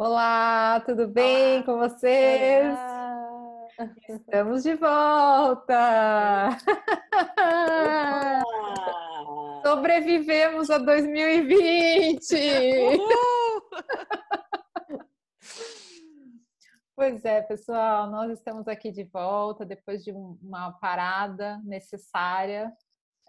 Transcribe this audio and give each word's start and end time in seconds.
Olá, 0.00 0.80
tudo 0.86 1.08
bem 1.08 1.56
Olá. 1.56 1.64
com 1.64 1.76
vocês? 1.78 2.68
Olá. 2.68 3.68
Estamos 4.08 4.62
de 4.62 4.76
volta! 4.76 6.56
Olá. 7.66 8.42
Sobrevivemos 9.66 10.70
a 10.70 10.78
2020! 10.78 12.36
Pois 16.94 17.24
é, 17.24 17.42
pessoal, 17.42 18.08
nós 18.08 18.30
estamos 18.30 18.68
aqui 18.68 18.92
de 18.92 19.02
volta 19.02 19.66
depois 19.66 20.04
de 20.04 20.12
uma 20.12 20.70
parada 20.74 21.60
necessária. 21.64 22.72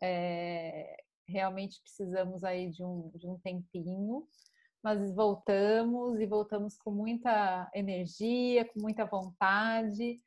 É, 0.03 0.97
realmente 1.27 1.81
precisamos 1.81 2.43
aí 2.43 2.69
de 2.69 2.83
um, 2.83 3.09
de 3.15 3.27
um 3.27 3.39
tempinho 3.39 4.27
mas 4.83 5.13
voltamos 5.13 6.19
e 6.19 6.25
voltamos 6.25 6.77
com 6.77 6.91
muita 6.91 7.69
energia, 7.73 8.65
com 8.65 8.79
muita 8.79 9.05
vontade. 9.05 10.19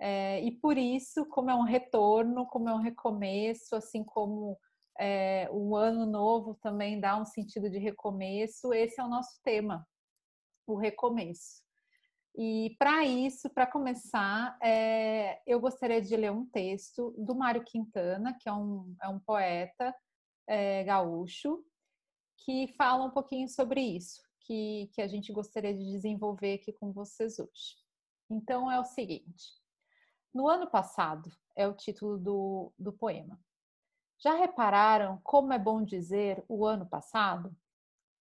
É, 0.00 0.40
e 0.42 0.50
por 0.50 0.76
isso, 0.76 1.26
como 1.26 1.50
é 1.50 1.54
um 1.54 1.62
retorno, 1.62 2.46
como 2.46 2.68
é 2.68 2.74
um 2.74 2.80
recomeço, 2.80 3.76
assim 3.76 4.02
como 4.02 4.58
é, 4.98 5.48
o 5.50 5.76
ano 5.76 6.06
novo 6.06 6.54
também 6.60 7.00
dá 7.00 7.16
um 7.16 7.24
sentido 7.24 7.70
de 7.70 7.78
recomeço, 7.78 8.72
esse 8.74 9.00
é 9.00 9.04
o 9.04 9.08
nosso 9.08 9.40
tema, 9.42 9.86
o 10.66 10.76
recomeço. 10.76 11.62
E 12.34 12.74
para 12.78 13.04
isso, 13.04 13.50
para 13.50 13.66
começar, 13.66 14.56
é, 14.62 15.40
eu 15.46 15.60
gostaria 15.60 16.00
de 16.00 16.16
ler 16.16 16.32
um 16.32 16.46
texto 16.46 17.14
do 17.18 17.34
Mário 17.34 17.62
Quintana, 17.62 18.36
que 18.40 18.48
é 18.48 18.52
um, 18.52 18.94
é 19.02 19.08
um 19.08 19.20
poeta 19.20 19.94
é, 20.46 20.82
gaúcho, 20.84 21.62
que 22.44 22.68
fala 22.76 23.04
um 23.04 23.10
pouquinho 23.10 23.48
sobre 23.48 23.80
isso, 23.80 24.20
que, 24.40 24.90
que 24.92 25.00
a 25.00 25.06
gente 25.06 25.32
gostaria 25.32 25.74
de 25.74 25.84
desenvolver 25.84 26.54
aqui 26.54 26.72
com 26.72 26.92
vocês 26.92 27.38
hoje. 27.38 27.76
Então 28.28 28.70
é 28.70 28.78
o 28.80 28.84
seguinte: 28.84 29.44
no 30.34 30.48
ano 30.48 30.68
passado 30.68 31.30
é 31.56 31.66
o 31.66 31.74
título 31.74 32.18
do, 32.18 32.72
do 32.78 32.92
poema. 32.92 33.38
Já 34.18 34.34
repararam 34.34 35.20
como 35.22 35.52
é 35.52 35.58
bom 35.58 35.82
dizer 35.82 36.44
o 36.48 36.64
ano 36.64 36.86
passado? 36.86 37.54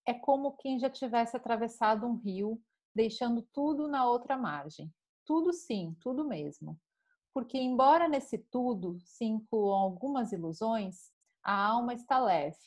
É 0.05 0.13
como 0.13 0.57
quem 0.57 0.79
já 0.79 0.89
tivesse 0.89 1.37
atravessado 1.37 2.07
um 2.07 2.15
rio, 2.15 2.61
deixando 2.93 3.43
tudo 3.53 3.87
na 3.87 4.07
outra 4.07 4.35
margem. 4.35 4.91
Tudo 5.25 5.53
sim, 5.53 5.95
tudo 6.01 6.25
mesmo. 6.27 6.79
Porque, 7.33 7.57
embora 7.57 8.09
nesse 8.09 8.37
tudo 8.37 8.99
se 8.99 9.25
incluam 9.25 9.77
algumas 9.79 10.31
ilusões, 10.31 11.11
a 11.43 11.53
alma 11.53 11.93
está 11.93 12.19
leve, 12.19 12.57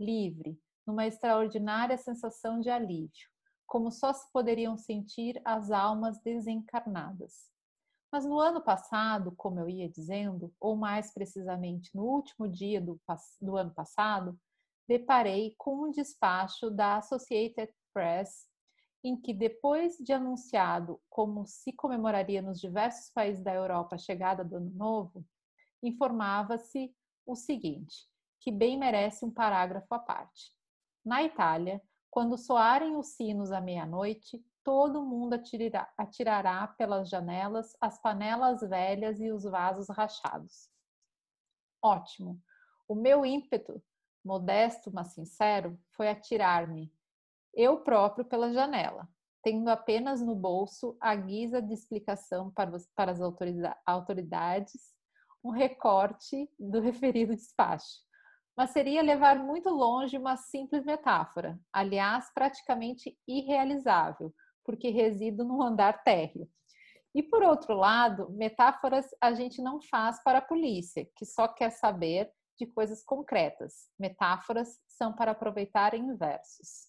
livre, 0.00 0.58
numa 0.88 1.06
extraordinária 1.06 1.98
sensação 1.98 2.60
de 2.60 2.70
alívio, 2.70 3.28
como 3.66 3.92
só 3.92 4.10
se 4.14 4.26
poderiam 4.32 4.78
sentir 4.78 5.38
as 5.44 5.70
almas 5.70 6.18
desencarnadas. 6.22 7.50
Mas 8.10 8.24
no 8.24 8.40
ano 8.40 8.62
passado, 8.62 9.34
como 9.36 9.60
eu 9.60 9.68
ia 9.68 9.86
dizendo, 9.86 10.50
ou 10.58 10.74
mais 10.74 11.12
precisamente 11.12 11.90
no 11.94 12.04
último 12.04 12.48
dia 12.48 12.80
do, 12.80 12.98
do 13.38 13.54
ano 13.54 13.70
passado, 13.74 14.34
deparei 14.88 15.54
com 15.58 15.84
um 15.84 15.90
despacho 15.90 16.70
da 16.70 16.96
Associated 16.96 17.70
Press 17.92 18.48
em 19.04 19.14
que, 19.14 19.34
depois 19.34 19.98
de 19.98 20.14
anunciado 20.14 20.98
como 21.10 21.46
se 21.46 21.70
comemoraria 21.70 22.40
nos 22.40 22.58
diversos 22.58 23.10
países 23.10 23.44
da 23.44 23.52
Europa 23.52 23.96
a 23.96 23.98
chegada 23.98 24.42
do 24.42 24.56
Ano 24.56 24.70
Novo, 24.70 25.22
informava-se 25.82 26.94
o 27.26 27.36
seguinte, 27.36 28.08
que 28.40 28.50
bem 28.50 28.78
merece 28.78 29.22
um 29.26 29.30
parágrafo 29.30 29.94
à 29.94 29.98
parte. 29.98 30.57
Na 31.08 31.22
Itália, 31.22 31.80
quando 32.10 32.36
soarem 32.36 32.94
os 32.94 33.14
sinos 33.14 33.50
à 33.50 33.62
meia-noite, 33.62 34.44
todo 34.62 35.02
mundo 35.02 35.32
atirará, 35.32 35.90
atirará 35.96 36.66
pelas 36.66 37.08
janelas 37.08 37.74
as 37.80 37.98
panelas 37.98 38.60
velhas 38.60 39.18
e 39.18 39.32
os 39.32 39.44
vasos 39.44 39.88
rachados. 39.88 40.68
Ótimo! 41.82 42.38
O 42.86 42.94
meu 42.94 43.24
ímpeto, 43.24 43.82
modesto 44.22 44.90
mas 44.92 45.14
sincero, 45.14 45.80
foi 45.96 46.10
atirar-me, 46.10 46.92
eu 47.54 47.80
próprio 47.80 48.26
pela 48.26 48.52
janela, 48.52 49.08
tendo 49.42 49.70
apenas 49.70 50.20
no 50.20 50.36
bolso, 50.36 50.94
a 51.00 51.14
guisa 51.14 51.62
de 51.62 51.72
explicação 51.72 52.50
para, 52.50 52.76
os, 52.76 52.86
para 52.94 53.12
as 53.12 53.20
autoridades, 53.86 54.94
um 55.42 55.52
recorte 55.52 56.50
do 56.58 56.80
referido 56.80 57.34
despacho 57.34 58.06
mas 58.58 58.70
seria 58.70 59.02
levar 59.02 59.38
muito 59.38 59.70
longe 59.70 60.18
uma 60.18 60.36
simples 60.36 60.84
metáfora, 60.84 61.56
aliás, 61.72 62.28
praticamente 62.34 63.16
irrealizável, 63.24 64.34
porque 64.64 64.90
resido 64.90 65.44
no 65.44 65.62
andar 65.62 66.02
térreo. 66.02 66.50
E 67.14 67.22
por 67.22 67.44
outro 67.44 67.76
lado, 67.76 68.28
metáforas 68.32 69.06
a 69.20 69.32
gente 69.32 69.62
não 69.62 69.80
faz 69.80 70.20
para 70.24 70.38
a 70.38 70.42
polícia, 70.42 71.08
que 71.14 71.24
só 71.24 71.46
quer 71.46 71.70
saber 71.70 72.32
de 72.58 72.66
coisas 72.66 73.04
concretas. 73.04 73.88
Metáforas 73.96 74.80
são 74.88 75.12
para 75.12 75.30
aproveitar 75.30 75.94
em 75.94 76.16
versos. 76.16 76.88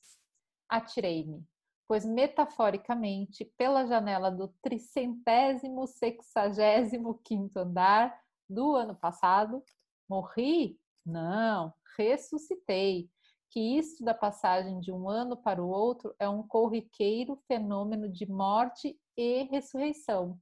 Atirei-me, 0.68 1.46
pois 1.88 2.04
metaforicamente, 2.04 3.46
pela 3.56 3.86
janela 3.86 4.32
do 4.32 4.48
tricentésimo 4.64 5.86
sexagésimo 5.86 7.22
quinto 7.24 7.60
andar 7.60 8.20
do 8.50 8.76
ano 8.76 8.96
passado, 8.96 9.64
morri 10.10 10.80
não, 11.10 11.74
ressuscitei. 11.98 13.10
Que 13.52 13.60
isso 13.60 14.04
da 14.04 14.14
passagem 14.14 14.80
de 14.80 14.92
um 14.92 15.10
ano 15.10 15.36
para 15.36 15.64
o 15.64 15.68
outro 15.68 16.16
é 16.20 16.30
um 16.30 16.44
corriqueiro 16.44 17.36
fenômeno 17.48 18.08
de 18.08 18.30
morte 18.30 18.96
e 19.18 19.44
ressurreição. 19.44 20.40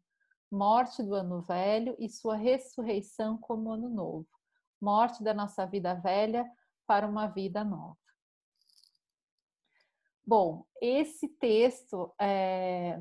Morte 0.51 1.01
do 1.01 1.16
ano 1.16 1.41
velho 1.41 1.95
e 2.00 2.09
sua 2.09 2.35
ressurreição 2.35 3.38
como 3.38 3.72
ano 3.72 3.89
novo. 3.89 4.27
Morte 4.81 5.23
da 5.23 5.33
nossa 5.33 5.66
vida 5.66 5.94
velha 5.94 6.45
para 6.85 7.07
uma 7.07 7.27
vida 7.27 7.63
nova. 7.63 7.97
Bom, 10.25 10.66
esse 10.81 11.29
texto 11.29 12.13
é, 12.19 13.00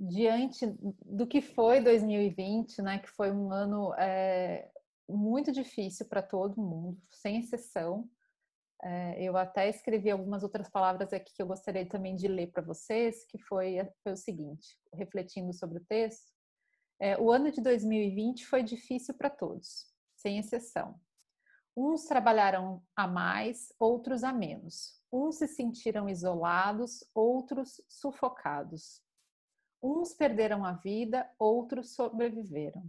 diante 0.00 0.66
do 1.04 1.26
que 1.26 1.42
foi 1.42 1.80
2020, 1.80 2.80
né, 2.80 2.98
que 2.98 3.08
foi 3.10 3.30
um 3.30 3.52
ano 3.52 3.92
é, 3.94 4.71
muito 5.12 5.52
difícil 5.52 6.06
para 6.06 6.22
todo 6.22 6.60
mundo, 6.60 7.00
sem 7.10 7.38
exceção. 7.38 8.08
É, 8.82 9.22
eu 9.22 9.36
até 9.36 9.68
escrevi 9.68 10.10
algumas 10.10 10.42
outras 10.42 10.68
palavras 10.68 11.12
aqui 11.12 11.32
que 11.32 11.40
eu 11.40 11.46
gostaria 11.46 11.86
também 11.86 12.16
de 12.16 12.26
ler 12.26 12.50
para 12.50 12.62
vocês, 12.62 13.24
que 13.26 13.38
foi, 13.38 13.76
foi, 14.02 14.12
o 14.12 14.16
seguinte, 14.16 14.76
refletindo 14.92 15.52
sobre 15.52 15.78
o 15.78 15.84
texto. 15.84 16.32
É, 17.00 17.18
o 17.18 17.30
ano 17.30 17.50
de 17.50 17.60
2020 17.60 18.46
foi 18.46 18.62
difícil 18.62 19.14
para 19.14 19.30
todos, 19.30 19.86
sem 20.16 20.38
exceção. 20.38 21.00
Uns 21.76 22.04
trabalharam 22.04 22.82
a 22.94 23.06
mais, 23.06 23.72
outros 23.78 24.24
a 24.24 24.32
menos. 24.32 25.00
Uns 25.12 25.36
se 25.36 25.46
sentiram 25.46 26.08
isolados, 26.08 27.04
outros 27.14 27.80
sufocados. 27.88 29.00
Uns 29.82 30.12
perderam 30.12 30.64
a 30.64 30.72
vida, 30.72 31.28
outros 31.38 31.94
sobreviveram. 31.94 32.84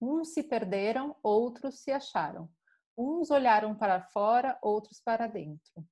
Uns 0.00 0.34
se 0.34 0.42
perderam, 0.42 1.16
outros 1.22 1.80
se 1.80 1.90
acharam. 1.90 2.48
Uns 2.96 3.30
olharam 3.30 3.74
para 3.74 4.00
fora, 4.00 4.58
outros 4.62 5.00
para 5.00 5.26
dentro. 5.26 5.86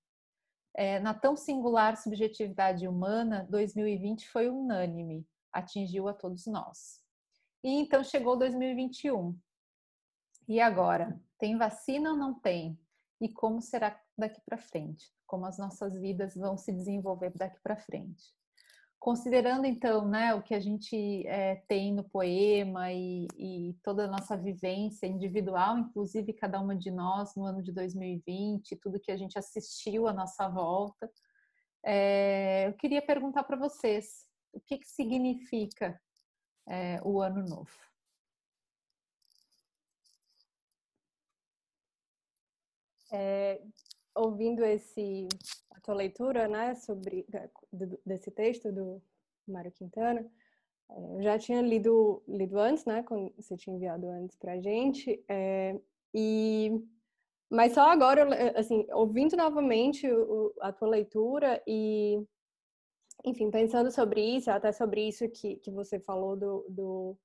É, 0.74 0.98
na 0.98 1.14
tão 1.14 1.36
singular 1.36 1.96
subjetividade 1.96 2.88
humana, 2.88 3.46
2020 3.48 4.28
foi 4.28 4.48
unânime, 4.48 5.26
atingiu 5.52 6.08
a 6.08 6.14
todos 6.14 6.46
nós. 6.46 7.00
E 7.62 7.70
então 7.80 8.02
chegou 8.02 8.36
2021. 8.36 9.38
E 10.48 10.60
agora? 10.60 11.18
Tem 11.38 11.56
vacina 11.56 12.10
ou 12.10 12.16
não 12.16 12.34
tem? 12.34 12.78
E 13.20 13.28
como 13.28 13.62
será 13.62 13.98
daqui 14.18 14.40
para 14.44 14.58
frente? 14.58 15.10
Como 15.26 15.46
as 15.46 15.58
nossas 15.58 15.98
vidas 15.98 16.34
vão 16.34 16.58
se 16.58 16.72
desenvolver 16.72 17.32
daqui 17.34 17.58
para 17.62 17.76
frente? 17.76 18.34
Considerando 19.04 19.66
então 19.66 20.08
né, 20.08 20.32
o 20.32 20.42
que 20.42 20.54
a 20.54 20.58
gente 20.58 21.26
é, 21.26 21.56
tem 21.68 21.92
no 21.92 22.02
poema 22.02 22.90
e, 22.90 23.26
e, 23.36 23.74
toda 23.82 24.06
a 24.06 24.08
nossa 24.08 24.34
vivência 24.34 25.06
individual, 25.06 25.76
inclusive 25.76 26.32
cada 26.32 26.58
uma 26.58 26.74
de 26.74 26.90
nós 26.90 27.36
no 27.36 27.44
ano 27.44 27.62
de 27.62 27.70
2020, 27.70 28.76
tudo 28.76 28.98
que 28.98 29.12
a 29.12 29.16
gente 29.18 29.38
assistiu 29.38 30.08
à 30.08 30.12
nossa 30.14 30.48
volta, 30.48 31.12
é, 31.84 32.66
eu 32.66 32.72
queria 32.72 33.02
perguntar 33.02 33.44
para 33.44 33.58
vocês 33.58 34.26
o 34.54 34.58
que, 34.58 34.78
que 34.78 34.88
significa 34.88 36.00
é, 36.66 36.98
o 37.04 37.20
ano 37.20 37.46
novo. 37.46 37.76
É, 43.12 43.60
ouvindo 44.14 44.64
esse 44.64 45.28
tua 45.84 45.94
leitura, 45.94 46.48
né, 46.48 46.74
sobre 46.74 47.26
desse 48.04 48.30
texto 48.30 48.72
do 48.72 49.00
Mário 49.46 49.70
Quintana, 49.70 50.26
é, 50.90 51.16
eu 51.16 51.22
já 51.22 51.38
tinha 51.38 51.60
lido 51.60 52.22
lido 52.26 52.58
antes, 52.58 52.84
né, 52.84 53.02
quando 53.02 53.32
você 53.36 53.56
tinha 53.56 53.76
enviado 53.76 54.08
antes 54.08 54.36
para 54.36 54.52
a 54.52 54.60
gente, 54.60 55.22
é, 55.28 55.78
e 56.12 56.72
mas 57.50 57.74
só 57.74 57.82
agora, 57.82 58.26
assim, 58.58 58.86
ouvindo 58.92 59.36
novamente 59.36 60.10
o, 60.10 60.52
a 60.60 60.72
tua 60.72 60.88
leitura 60.88 61.62
e 61.66 62.20
enfim, 63.24 63.50
pensando 63.50 63.90
sobre 63.90 64.20
isso, 64.20 64.50
até 64.50 64.72
sobre 64.72 65.06
isso 65.06 65.28
que, 65.28 65.56
que 65.56 65.70
você 65.70 66.00
falou 66.00 66.36
do, 66.36 66.66
do 66.68 67.18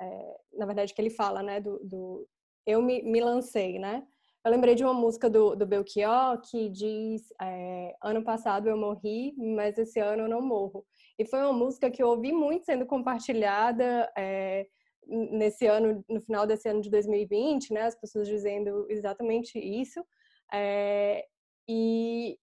é, 0.00 0.40
na 0.52 0.66
verdade 0.66 0.94
que 0.94 1.00
ele 1.00 1.10
fala, 1.10 1.42
né, 1.42 1.60
do, 1.60 1.78
do 1.82 2.28
eu 2.66 2.80
me, 2.82 3.02
me 3.02 3.20
lancei, 3.20 3.78
né? 3.78 4.06
Eu 4.44 4.50
lembrei 4.50 4.74
de 4.74 4.84
uma 4.84 4.92
música 4.92 5.30
do, 5.30 5.56
do 5.56 5.66
Belchior 5.66 6.38
que 6.42 6.68
diz: 6.68 7.22
é, 7.40 7.94
Ano 8.02 8.22
passado 8.22 8.68
eu 8.68 8.76
morri, 8.76 9.34
mas 9.38 9.78
esse 9.78 9.98
ano 9.98 10.24
eu 10.24 10.28
não 10.28 10.42
morro. 10.42 10.84
E 11.18 11.24
foi 11.24 11.40
uma 11.40 11.52
música 11.52 11.90
que 11.90 12.02
eu 12.02 12.08
ouvi 12.08 12.30
muito 12.30 12.66
sendo 12.66 12.84
compartilhada 12.84 14.12
é, 14.16 14.66
nesse 15.06 15.66
ano, 15.66 16.04
no 16.08 16.20
final 16.20 16.46
desse 16.46 16.68
ano 16.68 16.82
de 16.82 16.90
2020, 16.90 17.72
né? 17.72 17.82
As 17.82 17.98
pessoas 17.98 18.28
dizendo 18.28 18.86
exatamente 18.90 19.58
isso. 19.58 20.04
É, 20.52 21.24
e 21.66 22.38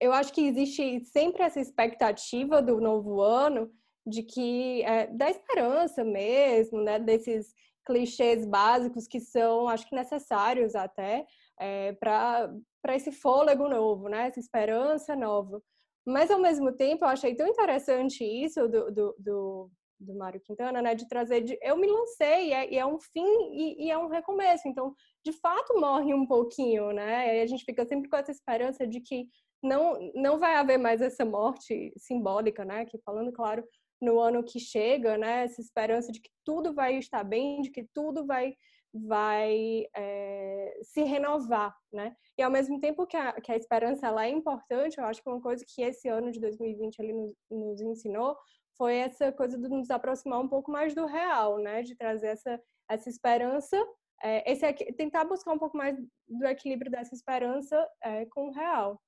eu 0.00 0.12
acho 0.12 0.32
que 0.32 0.40
existe 0.48 0.98
sempre 1.04 1.44
essa 1.44 1.60
expectativa 1.60 2.60
do 2.60 2.80
novo 2.80 3.20
ano 3.20 3.70
de 4.04 4.24
que 4.24 4.82
é, 4.82 5.06
da 5.06 5.30
esperança 5.30 6.02
mesmo, 6.02 6.80
né? 6.82 6.98
Desses 6.98 7.54
clichês 7.84 8.46
básicos 8.46 9.06
que 9.06 9.20
são, 9.20 9.68
acho 9.68 9.88
que 9.88 9.94
necessários 9.94 10.74
até 10.74 11.26
é, 11.58 11.92
para 11.92 12.50
esse 12.94 13.12
fôlego 13.12 13.68
novo, 13.68 14.08
né? 14.08 14.28
Essa 14.28 14.40
esperança 14.40 15.14
nova. 15.16 15.62
Mas 16.06 16.30
ao 16.30 16.40
mesmo 16.40 16.72
tempo, 16.72 17.04
eu 17.04 17.08
achei 17.08 17.34
tão 17.34 17.46
interessante 17.46 18.24
isso 18.24 18.68
do, 18.68 18.90
do, 18.90 19.14
do, 19.18 19.70
do 20.00 20.14
Mário 20.14 20.40
Quintana, 20.40 20.82
né? 20.82 20.94
De 20.94 21.06
trazer, 21.08 21.42
de, 21.42 21.58
eu 21.62 21.76
me 21.76 21.86
lancei 21.86 22.48
e 22.48 22.52
é, 22.52 22.72
e 22.72 22.78
é 22.78 22.86
um 22.86 22.98
fim 22.98 23.24
e, 23.52 23.86
e, 23.86 23.90
é 23.90 23.96
um 23.96 24.08
recomeço. 24.08 24.66
Então, 24.66 24.94
de 25.24 25.32
fato, 25.32 25.78
morre 25.78 26.12
um 26.12 26.26
pouquinho, 26.26 26.92
né? 26.92 27.38
E 27.38 27.42
a 27.42 27.46
gente 27.46 27.64
fica 27.64 27.84
sempre 27.86 28.08
com 28.08 28.16
essa 28.16 28.32
esperança 28.32 28.86
de 28.86 29.00
que 29.00 29.28
não 29.62 29.96
não 30.14 30.38
vai 30.40 30.56
haver 30.56 30.78
mais 30.78 31.00
essa 31.00 31.24
morte 31.24 31.92
simbólica, 31.96 32.64
né? 32.64 32.84
Que 32.84 32.98
falando 32.98 33.32
claro 33.32 33.64
no 34.02 34.18
ano 34.20 34.42
que 34.44 34.58
chega, 34.58 35.16
né? 35.16 35.44
Essa 35.44 35.60
esperança 35.60 36.10
de 36.10 36.20
que 36.20 36.30
tudo 36.44 36.74
vai 36.74 36.98
estar 36.98 37.22
bem, 37.24 37.62
de 37.62 37.70
que 37.70 37.86
tudo 37.94 38.26
vai 38.26 38.54
vai 38.94 39.86
é, 39.96 40.80
se 40.82 41.02
renovar, 41.02 41.74
né? 41.90 42.14
E 42.36 42.42
ao 42.42 42.50
mesmo 42.50 42.78
tempo 42.78 43.06
que 43.06 43.16
a, 43.16 43.32
que 43.40 43.50
a 43.50 43.56
esperança 43.56 44.06
ela 44.06 44.26
é 44.26 44.28
importante, 44.28 44.98
eu 44.98 45.06
acho 45.06 45.22
que 45.22 45.30
uma 45.30 45.40
coisa 45.40 45.64
que 45.66 45.80
esse 45.80 46.08
ano 46.08 46.30
de 46.30 46.38
2020 46.38 46.98
ele 46.98 47.14
nos, 47.14 47.32
nos 47.50 47.80
ensinou 47.80 48.36
foi 48.76 48.96
essa 48.96 49.32
coisa 49.32 49.56
de 49.56 49.68
nos 49.68 49.90
aproximar 49.90 50.40
um 50.40 50.48
pouco 50.48 50.70
mais 50.70 50.94
do 50.94 51.06
real, 51.06 51.58
né? 51.58 51.82
De 51.82 51.96
trazer 51.96 52.28
essa 52.28 52.60
essa 52.90 53.08
esperança, 53.08 53.76
é, 54.22 54.50
esse 54.50 54.70
tentar 54.94 55.24
buscar 55.24 55.52
um 55.52 55.58
pouco 55.58 55.76
mais 55.76 55.96
do 56.28 56.46
equilíbrio 56.46 56.90
dessa 56.90 57.14
esperança 57.14 57.88
é, 58.02 58.26
com 58.26 58.48
o 58.48 58.52
real. 58.52 59.00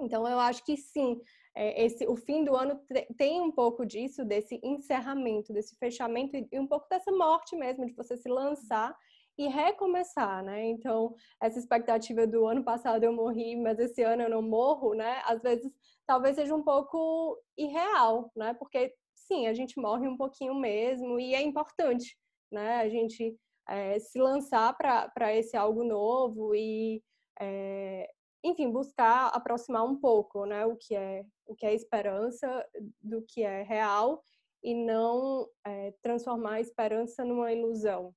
Então 0.00 0.26
eu 0.28 0.38
acho 0.38 0.64
que 0.64 0.76
sim, 0.76 1.20
é, 1.58 1.84
esse, 1.84 2.06
o 2.06 2.14
fim 2.14 2.44
do 2.44 2.54
ano 2.54 2.80
tem 3.16 3.40
um 3.40 3.50
pouco 3.50 3.84
disso, 3.84 4.24
desse 4.24 4.60
encerramento, 4.62 5.52
desse 5.52 5.74
fechamento 5.74 6.36
e 6.36 6.60
um 6.60 6.68
pouco 6.68 6.88
dessa 6.88 7.10
morte 7.10 7.56
mesmo, 7.56 7.84
de 7.84 7.92
você 7.94 8.16
se 8.16 8.28
lançar 8.28 8.96
e 9.36 9.48
recomeçar, 9.48 10.44
né? 10.44 10.66
Então, 10.66 11.16
essa 11.42 11.58
expectativa 11.58 12.28
do 12.28 12.46
ano 12.46 12.62
passado 12.62 13.02
eu 13.02 13.12
morri, 13.12 13.56
mas 13.56 13.76
esse 13.80 14.02
ano 14.02 14.22
eu 14.22 14.30
não 14.30 14.40
morro, 14.40 14.94
né? 14.94 15.20
Às 15.24 15.42
vezes, 15.42 15.72
talvez 16.06 16.36
seja 16.36 16.54
um 16.54 16.62
pouco 16.62 17.36
irreal, 17.56 18.30
né? 18.36 18.54
Porque, 18.54 18.94
sim, 19.16 19.48
a 19.48 19.52
gente 19.52 19.80
morre 19.80 20.06
um 20.06 20.16
pouquinho 20.16 20.54
mesmo 20.54 21.18
e 21.18 21.34
é 21.34 21.42
importante, 21.42 22.16
né? 22.52 22.76
A 22.76 22.88
gente 22.88 23.36
é, 23.68 23.98
se 23.98 24.20
lançar 24.20 24.76
para 24.76 25.34
esse 25.34 25.56
algo 25.56 25.82
novo 25.82 26.54
e 26.54 27.02
é, 27.40 28.08
enfim, 28.42 28.70
buscar 28.70 29.28
aproximar 29.28 29.84
um 29.84 29.96
pouco, 29.96 30.46
né, 30.46 30.64
o 30.64 30.76
que 30.76 30.94
é 30.94 31.24
o 31.46 31.54
que 31.54 31.66
é 31.66 31.74
esperança 31.74 32.66
do 33.00 33.22
que 33.22 33.42
é 33.42 33.62
real 33.62 34.22
e 34.62 34.74
não 34.74 35.48
é, 35.64 35.92
transformar 36.02 36.54
a 36.54 36.60
esperança 36.60 37.24
numa 37.24 37.52
ilusão. 37.52 38.14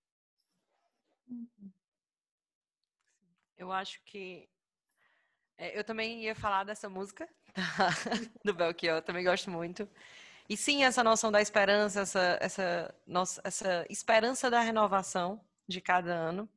Eu 3.57 3.71
acho 3.71 4.03
que 4.03 4.49
é, 5.57 5.77
eu 5.77 5.83
também 5.83 6.23
ia 6.23 6.35
falar 6.35 6.63
dessa 6.63 6.89
música 6.89 7.29
do 8.43 8.53
Belchior, 8.53 8.97
eu 8.97 9.01
também 9.01 9.23
gosto 9.23 9.49
muito. 9.49 9.87
E 10.49 10.57
sim, 10.57 10.83
essa 10.83 11.03
noção 11.03 11.31
da 11.31 11.41
esperança, 11.41 12.01
essa, 12.01 12.37
essa, 12.41 12.95
nossa, 13.07 13.41
essa 13.43 13.85
esperança 13.89 14.49
da 14.49 14.59
renovação 14.59 15.39
de 15.67 15.79
cada 15.79 16.13
ano, 16.13 16.49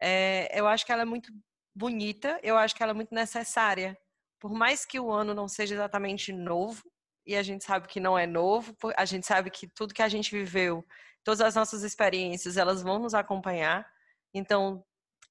é, 0.00 0.58
eu 0.58 0.66
acho 0.66 0.84
que 0.84 0.90
ela 0.90 1.02
é 1.02 1.04
muito 1.04 1.32
bonita, 1.74 2.38
eu 2.42 2.56
acho 2.56 2.74
que 2.74 2.82
ela 2.82 2.92
é 2.92 2.94
muito 2.94 3.14
necessária. 3.14 3.98
Por 4.40 4.52
mais 4.52 4.84
que 4.84 4.98
o 4.98 5.10
ano 5.10 5.34
não 5.34 5.48
seja 5.48 5.74
exatamente 5.74 6.32
novo, 6.32 6.82
e 7.26 7.36
a 7.36 7.42
gente 7.42 7.64
sabe 7.64 7.86
que 7.86 8.00
não 8.00 8.18
é 8.18 8.26
novo, 8.26 8.76
a 8.96 9.04
gente 9.04 9.26
sabe 9.26 9.50
que 9.50 9.68
tudo 9.68 9.94
que 9.94 10.02
a 10.02 10.08
gente 10.08 10.30
viveu, 10.32 10.84
todas 11.22 11.40
as 11.40 11.54
nossas 11.54 11.82
experiências, 11.82 12.56
elas 12.56 12.82
vão 12.82 12.98
nos 12.98 13.14
acompanhar. 13.14 13.86
Então, 14.34 14.84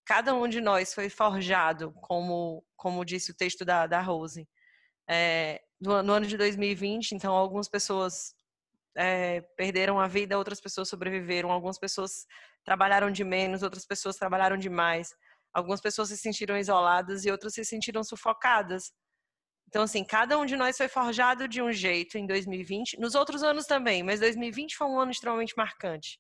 cada 0.06 0.34
um 0.34 0.48
de 0.48 0.62
nós 0.62 0.94
foi 0.94 1.10
forjado, 1.10 1.92
como, 2.02 2.64
como 2.76 3.06
disse 3.06 3.32
o 3.32 3.36
texto 3.36 3.66
da, 3.66 3.88
da 3.88 4.02
Rose, 4.02 4.48
é, 5.10 5.62
no, 5.80 6.02
no, 6.02 6.14
ano 6.14 6.26
de 6.26 6.38
2020. 6.38 7.12
Então, 7.12 7.34
algumas 7.36 7.68
pessoas 7.68 8.34
é, 8.96 9.42
perderam 9.58 10.00
a 10.00 10.08
vida, 10.08 10.38
outras 10.38 10.62
pessoas 10.62 10.88
sobreviveram, 10.88 11.52
algumas 11.52 11.78
pessoas 11.78 12.26
trabalharam 12.64 13.12
de 13.12 13.24
menos, 13.24 13.64
outras 13.64 13.86
pessoas 13.86 14.16
trabalharam 14.16 14.58
demais. 14.58 15.14
Algumas 15.54 15.82
pessoas 15.82 16.10
se 16.10 16.18
sentiram 16.18 16.58
isoladas 16.58 17.26
e 17.26 17.32
outras 17.32 17.54
se 17.54 17.66
sentiram 17.66 18.04
sufocadas. 18.04 18.92
Então, 19.68 19.84
assim, 19.84 20.04
cada 20.04 20.38
um 20.38 20.46
de 20.46 20.58
nós 20.58 20.78
foi 20.78 20.88
forjado 20.88 21.48
de 21.48 21.62
um 21.62 21.72
jeito 21.72 22.18
em 22.18 22.26
2020, 22.26 23.00
nos 23.00 23.16
outros 23.16 23.42
anos 23.42 23.66
também, 23.66 24.04
mas 24.04 24.20
2020 24.20 24.76
foi 24.76 24.88
um 24.88 25.00
ano 25.00 25.12
extremamente 25.12 25.54
marcante, 25.56 26.20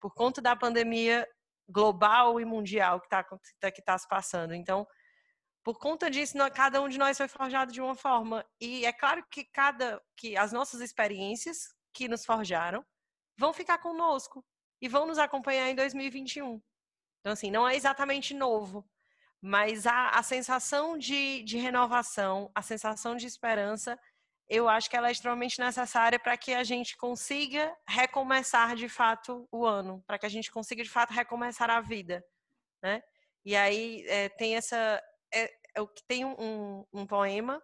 por 0.00 0.14
conta 0.14 0.40
da 0.40 0.56
pandemia 0.56 1.26
global 1.68 2.40
e 2.40 2.46
mundial 2.46 2.98
que 3.00 3.06
está 3.06 3.24
que 3.70 3.82
tá 3.82 3.98
se 3.98 4.08
passando. 4.08 4.54
Então, 4.54 4.86
por 5.62 5.78
conta 5.78 6.10
disso, 6.10 6.34
cada 6.54 6.80
um 6.80 6.88
de 6.88 6.96
nós 6.98 7.18
foi 7.18 7.28
forjado 7.28 7.72
de 7.72 7.80
uma 7.80 7.94
forma. 7.94 8.42
E 8.58 8.86
é 8.86 8.92
claro 8.92 9.22
que 9.30 9.44
cada 9.44 10.00
que 10.16 10.34
as 10.34 10.50
nossas 10.50 10.80
experiências 10.80 11.58
que 11.92 12.08
nos 12.08 12.24
forjaram 12.24 12.82
vão 13.38 13.52
ficar 13.52 13.76
conosco 13.76 14.42
e 14.80 14.88
vão 14.88 15.06
nos 15.06 15.18
acompanhar 15.18 15.68
em 15.68 15.74
2021. 15.74 16.58
Então, 17.20 17.32
assim, 17.32 17.50
não 17.50 17.68
é 17.68 17.74
exatamente 17.74 18.34
novo, 18.34 18.88
mas 19.40 19.86
a, 19.86 20.10
a 20.10 20.22
sensação 20.22 20.96
de, 20.96 21.42
de 21.42 21.58
renovação, 21.58 22.50
a 22.54 22.62
sensação 22.62 23.16
de 23.16 23.26
esperança, 23.26 23.98
eu 24.48 24.68
acho 24.68 24.88
que 24.88 24.96
ela 24.96 25.08
é 25.08 25.12
extremamente 25.12 25.60
necessária 25.60 26.18
para 26.18 26.36
que 26.36 26.54
a 26.54 26.64
gente 26.64 26.96
consiga 26.96 27.76
recomeçar 27.86 28.74
de 28.74 28.88
fato 28.88 29.46
o 29.52 29.66
ano, 29.66 30.02
para 30.06 30.18
que 30.18 30.26
a 30.26 30.30
gente 30.30 30.50
consiga 30.50 30.82
de 30.82 30.88
fato 30.88 31.12
recomeçar 31.12 31.68
a 31.70 31.80
vida, 31.80 32.24
né? 32.82 33.02
E 33.44 33.54
aí 33.54 34.04
é, 34.08 34.28
tem 34.28 34.56
essa, 34.56 35.02
é, 35.32 35.52
tem 36.06 36.24
um, 36.24 36.84
um, 36.92 37.06
poema 37.06 37.62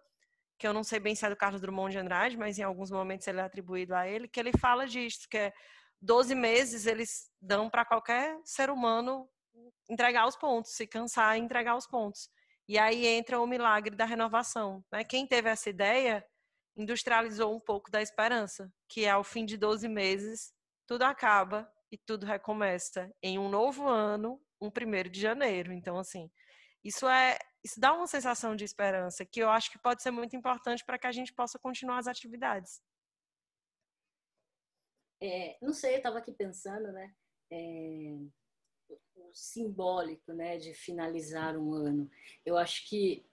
que 0.57 0.67
eu 0.67 0.73
não 0.73 0.83
sei 0.83 0.99
bem 0.99 1.15
se 1.15 1.25
é 1.25 1.29
do 1.29 1.35
Carlos 1.35 1.59
Drummond 1.59 1.91
de 1.91 1.97
Andrade, 1.97 2.37
mas 2.37 2.57
em 2.57 2.63
alguns 2.63 2.89
momentos 2.91 3.27
ele 3.27 3.39
é 3.39 3.43
atribuído 3.43 3.93
a 3.93 4.07
ele, 4.07 4.27
que 4.27 4.39
ele 4.39 4.51
fala 4.57 4.87
disso, 4.87 5.27
que 5.29 5.37
é 5.37 5.53
12 6.01 6.33
meses 6.35 6.85
eles 6.85 7.29
dão 7.41 7.69
para 7.69 7.83
qualquer 7.83 8.39
ser 8.45 8.69
humano 8.69 9.29
entregar 9.89 10.27
os 10.27 10.35
pontos, 10.35 10.71
se 10.71 10.87
cansar 10.87 11.37
e 11.37 11.41
entregar 11.41 11.75
os 11.75 11.87
pontos. 11.87 12.29
E 12.67 12.77
aí 12.79 13.05
entra 13.05 13.39
o 13.39 13.47
milagre 13.47 13.95
da 13.95 14.05
renovação. 14.05 14.83
Né? 14.91 15.03
Quem 15.03 15.27
teve 15.27 15.49
essa 15.49 15.69
ideia 15.69 16.25
industrializou 16.75 17.55
um 17.55 17.59
pouco 17.59 17.89
da 17.89 18.01
esperança, 18.01 18.71
que 18.89 19.05
é 19.05 19.11
ao 19.11 19.23
fim 19.23 19.45
de 19.45 19.57
12 19.57 19.87
meses, 19.87 20.53
tudo 20.87 21.03
acaba 21.03 21.71
e 21.91 21.97
tudo 21.97 22.25
recomeça 22.25 23.09
em 23.21 23.39
um 23.39 23.49
novo 23.49 23.87
ano, 23.87 24.41
um 24.59 24.69
primeiro 24.69 25.09
de 25.09 25.21
janeiro. 25.21 25.71
Então, 25.71 25.97
assim, 25.97 26.29
isso 26.83 27.07
é 27.07 27.37
isso 27.63 27.79
dá 27.79 27.93
uma 27.93 28.05
sensação 28.05 28.55
de 28.55 28.63
esperança 28.63 29.25
que 29.25 29.39
eu 29.39 29.49
acho 29.49 29.71
que 29.71 29.79
pode 29.79 30.03
ser 30.03 30.11
muito 30.11 30.35
importante 30.35 30.85
para 30.85 30.99
que 30.99 31.07
a 31.07 31.11
gente 31.11 31.33
possa 31.33 31.57
continuar 31.57 31.97
as 31.97 32.05
atividades. 32.05 32.79
É, 35.19 35.57
não 35.59 35.73
sei, 35.73 35.95
eu 35.95 35.97
estava 35.97 36.19
aqui 36.19 36.31
pensando, 36.31 36.91
né? 36.91 37.11
É, 37.51 38.17
simbólico, 39.35 40.31
né, 40.31 40.57
de 40.57 40.73
finalizar 40.73 41.57
um 41.57 41.73
ano. 41.73 42.09
Eu 42.45 42.57
acho 42.57 42.87
que 42.87 43.25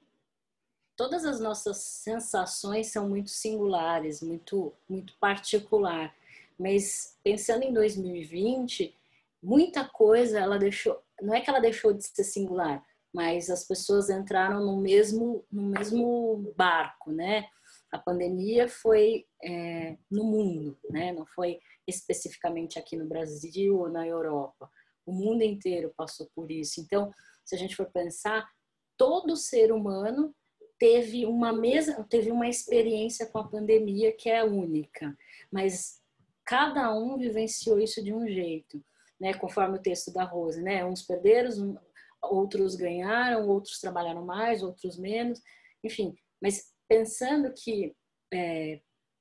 todas 0.97 1.25
as 1.25 1.39
nossas 1.39 1.77
sensações 1.79 2.89
são 2.89 3.09
muito 3.09 3.31
singulares, 3.31 4.21
muito 4.21 4.75
muito 4.89 5.17
particular. 5.19 6.15
Mas 6.59 7.17
pensando 7.23 7.63
em 7.63 7.73
2020, 7.73 8.95
muita 9.43 9.85
coisa 9.89 10.41
ela 10.41 10.59
deixou, 10.59 11.01
não 11.21 11.35
é 11.35 11.41
que 11.41 11.49
ela 11.49 11.61
deixou 11.61 11.93
de 11.93 12.05
ser 12.05 12.25
singular, 12.25 12.85
mas 13.15 13.49
as 13.49 13.65
pessoas 13.65 14.11
entraram 14.11 14.65
no 14.65 14.77
mesmo 14.77 15.45
no 15.51 15.63
mesmo 15.63 16.53
barco, 16.57 17.13
né? 17.13 17.49
A 17.93 17.99
pandemia 17.99 18.69
foi 18.69 19.27
é, 19.43 19.97
no 20.11 20.25
mundo, 20.25 20.77
né? 20.91 21.13
Não 21.13 21.27
foi 21.27 21.61
especificamente 21.87 22.79
aqui 22.79 22.97
no 22.97 23.07
Brasil 23.07 23.79
ou 23.79 23.89
na 23.89 24.07
Europa 24.07 24.71
o 25.07 25.13
mundo 25.13 25.43
inteiro 25.43 25.93
passou 25.97 26.29
por 26.35 26.51
isso. 26.51 26.81
Então, 26.81 27.13
se 27.45 27.55
a 27.55 27.59
gente 27.59 27.77
for 27.77 27.87
pensar, 27.87 28.49
todo 28.97 29.37
ser 29.37 29.73
humano 29.73 30.35
teve 30.79 31.27
uma 31.27 31.53
mesa, 31.53 32.05
teve 32.09 32.31
uma 32.31 32.49
experiência 32.49 33.27
com 33.27 33.39
a 33.39 33.49
pandemia 33.49 34.13
que 34.13 34.29
é 34.29 34.45
única, 34.45 35.17
mas 35.51 36.01
cada 36.45 36.93
um 36.95 37.17
vivenciou 37.17 37.79
isso 37.79 38.03
de 38.03 38.13
um 38.13 38.27
jeito, 38.27 38.85
né? 39.21 39.33
Conforme 39.35 39.79
o 39.79 39.83
texto 39.83 40.13
da 40.13 40.25
Rose, 40.25 40.61
né? 40.61 40.85
Uns 40.85 41.03
perderam, 41.03 41.79
outros 42.21 42.75
ganharam, 42.75 43.49
outros 43.49 43.79
trabalharam 43.79 44.25
mais, 44.25 44.63
outros 44.63 44.99
menos, 44.99 45.41
enfim. 45.85 46.17
Mas 46.41 46.73
pensando 46.89 47.53
que 47.53 47.95
é, 48.33 48.81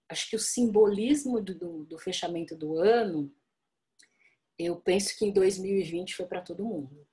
acho 0.09 0.29
que 0.29 0.35
o 0.35 0.39
simbolismo 0.39 1.41
do, 1.41 1.55
do, 1.55 1.85
do 1.85 1.99
fechamento 1.99 2.55
do 2.55 2.77
ano, 2.77 3.31
eu 4.65 4.75
penso 4.77 5.17
que 5.17 5.25
em 5.25 5.31
2020 5.31 6.15
foi 6.15 6.25
para 6.25 6.41
todo 6.41 6.65
mundo. 6.65 7.05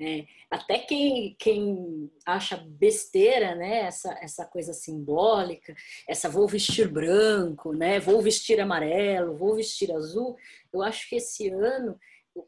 É, 0.00 0.26
até 0.50 0.78
quem, 0.80 1.36
quem 1.38 2.10
acha 2.26 2.56
besteira, 2.56 3.54
né, 3.54 3.82
essa, 3.82 4.12
essa 4.20 4.44
coisa 4.44 4.72
simbólica, 4.72 5.72
essa 6.08 6.28
vou 6.28 6.48
vestir 6.48 6.90
branco, 6.90 7.72
né, 7.72 8.00
vou 8.00 8.20
vestir 8.20 8.60
amarelo, 8.60 9.36
vou 9.36 9.54
vestir 9.54 9.92
azul, 9.92 10.36
eu 10.72 10.82
acho 10.82 11.08
que 11.08 11.16
esse 11.16 11.48
ano 11.48 11.96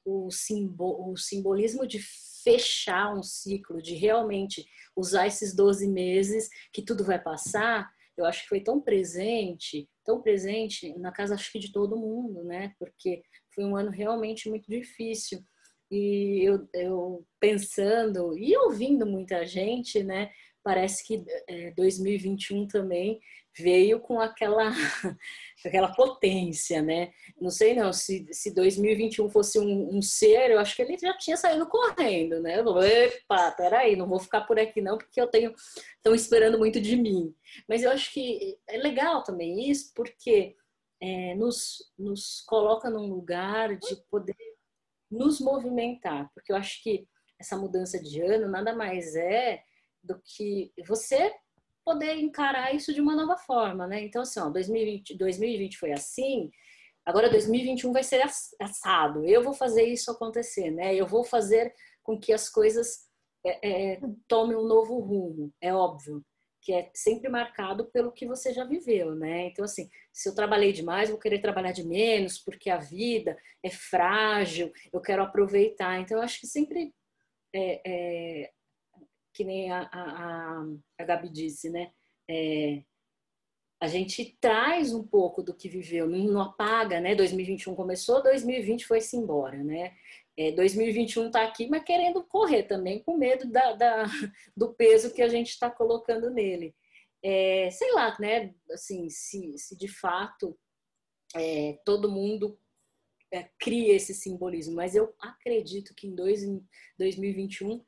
o, 0.05 0.31
simbo, 0.31 1.13
o 1.13 1.17
simbolismo 1.17 1.87
de 1.87 2.01
fechar 2.43 3.15
um 3.15 3.23
ciclo, 3.23 3.81
de 3.81 3.95
realmente 3.95 4.67
usar 4.97 5.27
esses 5.27 5.55
12 5.55 5.89
meses 5.89 6.49
que 6.73 6.83
tudo 6.83 7.05
vai 7.05 7.23
passar, 7.23 7.89
eu 8.17 8.25
acho 8.25 8.43
que 8.43 8.49
foi 8.49 8.61
tão 8.61 8.81
presente, 8.81 9.89
tão 10.05 10.21
presente 10.21 10.97
na 10.99 11.13
casa 11.13 11.35
acho 11.35 11.53
que 11.53 11.59
de 11.59 11.73
todo 11.73 11.97
mundo, 11.97 12.43
né, 12.43 12.75
porque 12.79 13.23
foi 13.55 13.65
um 13.65 13.77
ano 13.77 13.91
realmente 13.91 14.49
muito 14.49 14.69
difícil 14.69 15.45
e 15.91 16.43
eu, 16.43 16.69
eu 16.73 17.27
pensando 17.39 18.37
e 18.37 18.57
ouvindo 18.57 19.07
muita 19.07 19.45
gente, 19.47 20.03
né? 20.03 20.31
Parece 20.63 21.07
que 21.07 21.25
é, 21.47 21.71
2021 21.73 22.67
também 22.67 23.21
veio 23.57 24.01
com 24.01 24.19
aquela, 24.19 24.73
aquela 25.65 25.93
potência, 25.95 26.83
né? 26.83 27.13
Não 27.41 27.51
sei 27.51 27.75
não, 27.75 27.93
se, 27.93 28.27
se 28.33 28.53
2021 28.53 29.29
fosse 29.29 29.61
um, 29.61 29.97
um, 29.97 30.03
ser, 30.03 30.51
eu 30.51 30.59
acho 30.59 30.75
que 30.75 30.83
ele 30.83 30.99
já 30.99 31.17
tinha 31.17 31.37
saído 31.37 31.67
correndo, 31.67 32.41
né? 32.41 32.59
Eu 32.59 32.65
vou, 32.65 32.83
epa, 32.83 33.53
peraí, 33.53 33.95
não 33.95 34.09
vou 34.09 34.19
ficar 34.19 34.41
por 34.43 34.59
aqui 34.59 34.81
não, 34.81 34.99
porque 34.99 35.21
eu 35.21 35.29
tenho, 35.29 35.55
estão 35.97 36.15
esperando 36.15 36.59
muito 36.59 36.81
de 36.81 36.97
mim. 36.97 37.33
Mas 37.69 37.83
eu 37.83 37.91
acho 37.91 38.13
que 38.13 38.57
é 38.69 38.79
legal 38.79 39.23
também 39.23 39.71
isso, 39.71 39.93
porque 39.95 40.57
é, 41.05 41.35
nos, 41.35 41.93
nos 41.99 42.41
coloca 42.47 42.89
num 42.89 43.07
lugar 43.07 43.77
de 43.77 43.95
poder 44.11 44.35
nos 45.11 45.39
movimentar, 45.39 46.31
porque 46.35 46.51
eu 46.51 46.57
acho 46.57 46.83
que 46.83 47.07
essa 47.39 47.59
mudança 47.59 48.01
de 48.03 48.23
ano 48.23 48.49
nada 48.49 48.75
mais 48.75 49.15
é 49.15 49.63
do 50.03 50.19
que 50.25 50.73
você 50.87 51.31
poder 51.85 52.15
encarar 52.15 52.75
isso 52.75 52.95
de 52.95 53.03
uma 53.03 53.15
nova 53.15 53.37
forma, 53.37 53.87
né? 53.87 54.03
Então, 54.03 54.23
assim, 54.23 54.41
ó, 54.41 54.49
2020, 54.49 55.19
2020 55.19 55.77
foi 55.77 55.93
assim, 55.93 56.51
agora 57.05 57.29
2021 57.29 57.93
vai 57.93 58.03
ser 58.03 58.23
assado. 58.59 59.27
Eu 59.27 59.43
vou 59.43 59.53
fazer 59.53 59.85
isso 59.85 60.11
acontecer, 60.11 60.71
né? 60.71 60.95
Eu 60.95 61.07
vou 61.07 61.23
fazer 61.23 61.75
com 62.03 62.19
que 62.19 62.33
as 62.33 62.49
coisas 62.49 63.07
é, 63.45 63.93
é, 63.93 64.01
tomem 64.27 64.57
um 64.57 64.67
novo 64.67 64.99
rumo, 65.01 65.53
é 65.61 65.75
óbvio 65.75 66.25
que 66.65 66.73
é 66.73 66.91
sempre 66.95 67.29
marcado 67.29 67.85
pelo 67.91 68.11
que 68.11 68.27
você 68.27 68.51
já 68.51 68.65
viveu, 68.65 69.15
né? 69.15 69.49
Então, 69.49 69.67
assim, 69.67 69.91
se 70.11 70.27
eu 70.27 70.35
trabalhei 70.35 70.73
demais, 70.73 71.11
vou 71.11 71.19
querer 71.19 71.39
trabalhar 71.39 71.73
de 71.73 71.87
menos, 71.87 72.39
porque 72.39 72.71
a 72.71 72.79
vida 72.79 73.37
é 73.63 73.69
frágil, 73.69 74.73
eu 74.91 74.99
quero 74.99 75.23
aproveitar. 75.23 76.01
Então, 76.01 76.17
eu 76.17 76.25
acho 76.25 76.41
que 76.41 76.47
sempre, 76.47 76.95
é, 77.55 77.83
é, 77.87 78.53
que 79.35 79.45
nem 79.45 79.71
a, 79.71 79.83
a, 79.93 80.65
a 80.99 81.05
Gabi 81.05 81.29
disse, 81.29 81.69
né? 81.69 81.93
É, 82.29 82.83
a 83.79 83.87
gente 83.87 84.39
traz 84.41 84.95
um 84.95 85.07
pouco 85.07 85.43
do 85.43 85.55
que 85.55 85.69
viveu, 85.69 86.09
não 86.09 86.41
apaga, 86.41 86.99
né? 86.99 87.15
2021 87.15 87.75
começou, 87.75 88.23
2020 88.23 88.87
foi-se 88.87 89.19
embora, 89.19 89.63
né? 89.63 89.95
É, 90.37 90.51
2021 90.53 91.27
está 91.27 91.45
aqui, 91.45 91.69
mas 91.69 91.85
querendo 91.85 92.25
correr 92.25 92.65
também, 92.65 93.03
com 93.03 93.17
medo 93.17 93.49
da, 93.51 93.73
da 93.73 94.05
do 94.57 94.75
peso 94.75 95.13
que 95.15 95.23
a 95.23 95.29
gente 95.29 95.51
está 95.51 95.71
colocando 95.71 96.31
nele. 96.31 96.75
É, 97.23 97.71
sei 97.71 97.93
lá, 97.93 98.17
né? 98.19 98.55
Assim, 98.71 99.09
se, 99.09 99.57
se 99.57 99.77
de 99.77 99.89
fato 99.89 100.59
é, 101.37 101.79
todo 101.85 102.11
mundo 102.11 102.59
é, 103.33 103.49
cria 103.59 103.95
esse 103.95 104.15
simbolismo, 104.15 104.75
mas 104.75 104.95
eu 104.95 105.15
acredito 105.19 105.95
que 105.95 106.07
em, 106.07 106.15
dois, 106.15 106.43
em 106.43 106.65
2021 106.99 107.85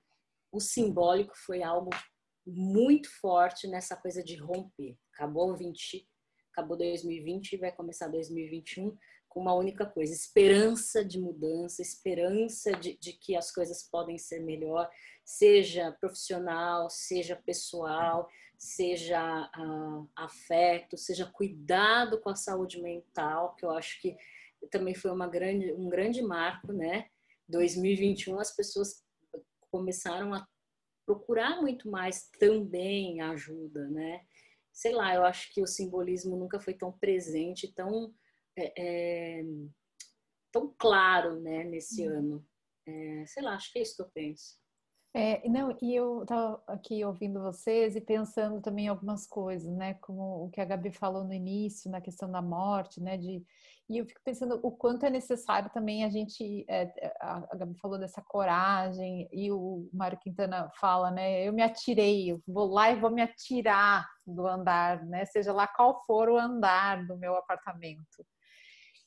o 0.52 0.60
simbólico 0.60 1.36
foi 1.36 1.62
algo 1.62 1.90
muito 2.46 3.10
forte 3.20 3.66
nessa 3.66 3.96
coisa 3.96 4.22
de 4.22 4.36
romper. 4.36 4.96
Acabou 5.12 5.56
20, 5.56 6.08
acabou 6.52 6.76
2020 6.76 7.52
e 7.52 7.56
vai 7.58 7.72
começar 7.72 8.08
2021 8.08 8.96
uma 9.38 9.54
única 9.54 9.84
coisa: 9.84 10.12
esperança 10.12 11.04
de 11.04 11.20
mudança, 11.20 11.82
esperança 11.82 12.72
de, 12.72 12.96
de 12.96 13.12
que 13.12 13.36
as 13.36 13.52
coisas 13.52 13.82
podem 13.82 14.18
ser 14.18 14.40
melhor, 14.40 14.90
seja 15.24 15.92
profissional, 16.00 16.88
seja 16.88 17.36
pessoal, 17.36 18.28
seja 18.58 19.50
uh, 19.58 20.08
afeto, 20.16 20.96
seja 20.96 21.26
cuidado 21.26 22.20
com 22.20 22.30
a 22.30 22.36
saúde 22.36 22.80
mental, 22.80 23.54
que 23.56 23.64
eu 23.64 23.70
acho 23.70 24.00
que 24.00 24.16
também 24.70 24.94
foi 24.94 25.10
uma 25.10 25.28
grande, 25.28 25.72
um 25.72 25.88
grande 25.88 26.22
marco, 26.22 26.72
né? 26.72 27.08
2021 27.48 28.40
as 28.40 28.54
pessoas 28.54 29.04
começaram 29.70 30.32
a 30.32 30.46
procurar 31.04 31.60
muito 31.60 31.88
mais 31.88 32.28
também 32.38 33.20
ajuda, 33.20 33.86
né? 33.88 34.22
Sei 34.72 34.92
lá, 34.92 35.14
eu 35.14 35.24
acho 35.24 35.52
que 35.52 35.62
o 35.62 35.66
simbolismo 35.66 36.36
nunca 36.36 36.58
foi 36.58 36.74
tão 36.74 36.90
presente, 36.92 37.72
tão 37.72 38.12
é, 38.56 39.40
é, 39.40 39.44
tão 40.52 40.74
claro 40.78 41.40
né, 41.40 41.64
nesse 41.64 42.06
uhum. 42.08 42.18
ano. 42.18 42.46
É, 42.86 43.24
sei 43.26 43.42
lá, 43.42 43.54
acho 43.54 43.72
que 43.72 43.78
é 43.78 43.82
isso 43.82 43.96
que 43.96 44.02
eu 44.02 44.10
penso. 44.14 44.56
É, 45.18 45.48
não, 45.48 45.74
e 45.80 45.94
eu 45.94 46.24
estava 46.24 46.62
aqui 46.66 47.02
ouvindo 47.02 47.40
vocês 47.40 47.96
e 47.96 48.02
pensando 48.02 48.60
também 48.60 48.84
em 48.84 48.88
algumas 48.88 49.26
coisas, 49.26 49.74
né? 49.74 49.94
Como 49.94 50.44
o 50.44 50.50
que 50.50 50.60
a 50.60 50.64
Gabi 50.66 50.92
falou 50.92 51.24
no 51.24 51.32
início, 51.32 51.90
na 51.90 52.02
questão 52.02 52.30
da 52.30 52.42
morte, 52.42 53.00
né? 53.00 53.16
De, 53.16 53.42
e 53.88 53.96
eu 53.96 54.04
fico 54.04 54.20
pensando 54.22 54.60
o 54.62 54.70
quanto 54.70 55.06
é 55.06 55.10
necessário 55.10 55.70
também 55.72 56.04
a 56.04 56.10
gente. 56.10 56.66
É, 56.68 56.92
a 57.18 57.56
Gabi 57.56 57.74
falou 57.78 57.98
dessa 57.98 58.20
coragem, 58.20 59.26
e 59.32 59.50
o 59.50 59.88
Mário 59.90 60.18
Quintana 60.18 60.70
fala, 60.78 61.10
né? 61.10 61.48
Eu 61.48 61.52
me 61.54 61.62
atirei, 61.62 62.32
eu 62.32 62.38
vou 62.46 62.66
lá 62.66 62.90
e 62.90 63.00
vou 63.00 63.10
me 63.10 63.22
atirar 63.22 64.06
do 64.26 64.46
andar, 64.46 65.02
né? 65.06 65.24
Seja 65.24 65.50
lá 65.50 65.66
qual 65.66 66.04
for 66.06 66.28
o 66.28 66.36
andar 66.36 67.06
do 67.06 67.16
meu 67.16 67.34
apartamento. 67.36 68.22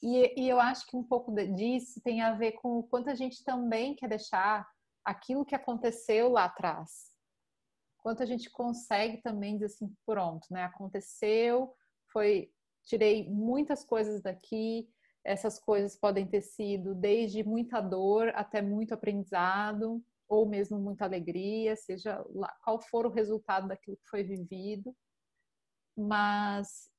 E, 0.02 0.42
e 0.42 0.50
eu 0.50 0.60
acho 0.60 0.88
que 0.88 0.96
um 0.96 1.04
pouco 1.04 1.34
disso 1.54 2.02
tem 2.02 2.22
a 2.22 2.34
ver 2.34 2.54
com 2.54 2.80
o 2.80 2.84
quanto 2.84 3.10
a 3.10 3.16
gente 3.16 3.44
também 3.44 3.96
quer 3.96 4.08
deixar 4.08 4.68
aquilo 5.04 5.46
que 5.46 5.56
aconteceu 5.56 6.30
lá 6.30 6.46
atrás. 6.46 7.12
Quanto 7.98 8.24
a 8.24 8.26
gente 8.26 8.50
consegue 8.50 9.22
também 9.22 9.54
dizer 9.54 9.66
assim, 9.66 9.94
pronto, 10.06 10.48
né? 10.52 10.64
Aconteceu, 10.64 11.76
foi, 12.12 12.52
tirei 12.84 13.30
muitas 13.30 13.84
coisas 13.84 14.22
daqui. 14.22 14.90
Essas 15.24 15.60
coisas 15.60 15.98
podem 15.98 16.26
ter 16.26 16.42
sido 16.42 16.96
desde 16.96 17.44
muita 17.44 17.82
dor 17.82 18.30
até 18.36 18.62
muito 18.62 18.94
aprendizado, 18.94 20.02
ou 20.30 20.48
mesmo 20.48 20.80
muita 20.80 21.04
alegria, 21.04 21.76
seja 21.76 22.24
lá 22.30 22.56
qual 22.64 22.80
for 22.80 23.06
o 23.06 23.12
resultado 23.12 23.68
daquilo 23.68 23.98
que 23.98 24.10
foi 24.10 24.24
vivido. 24.24 24.96
Mas 25.98 26.90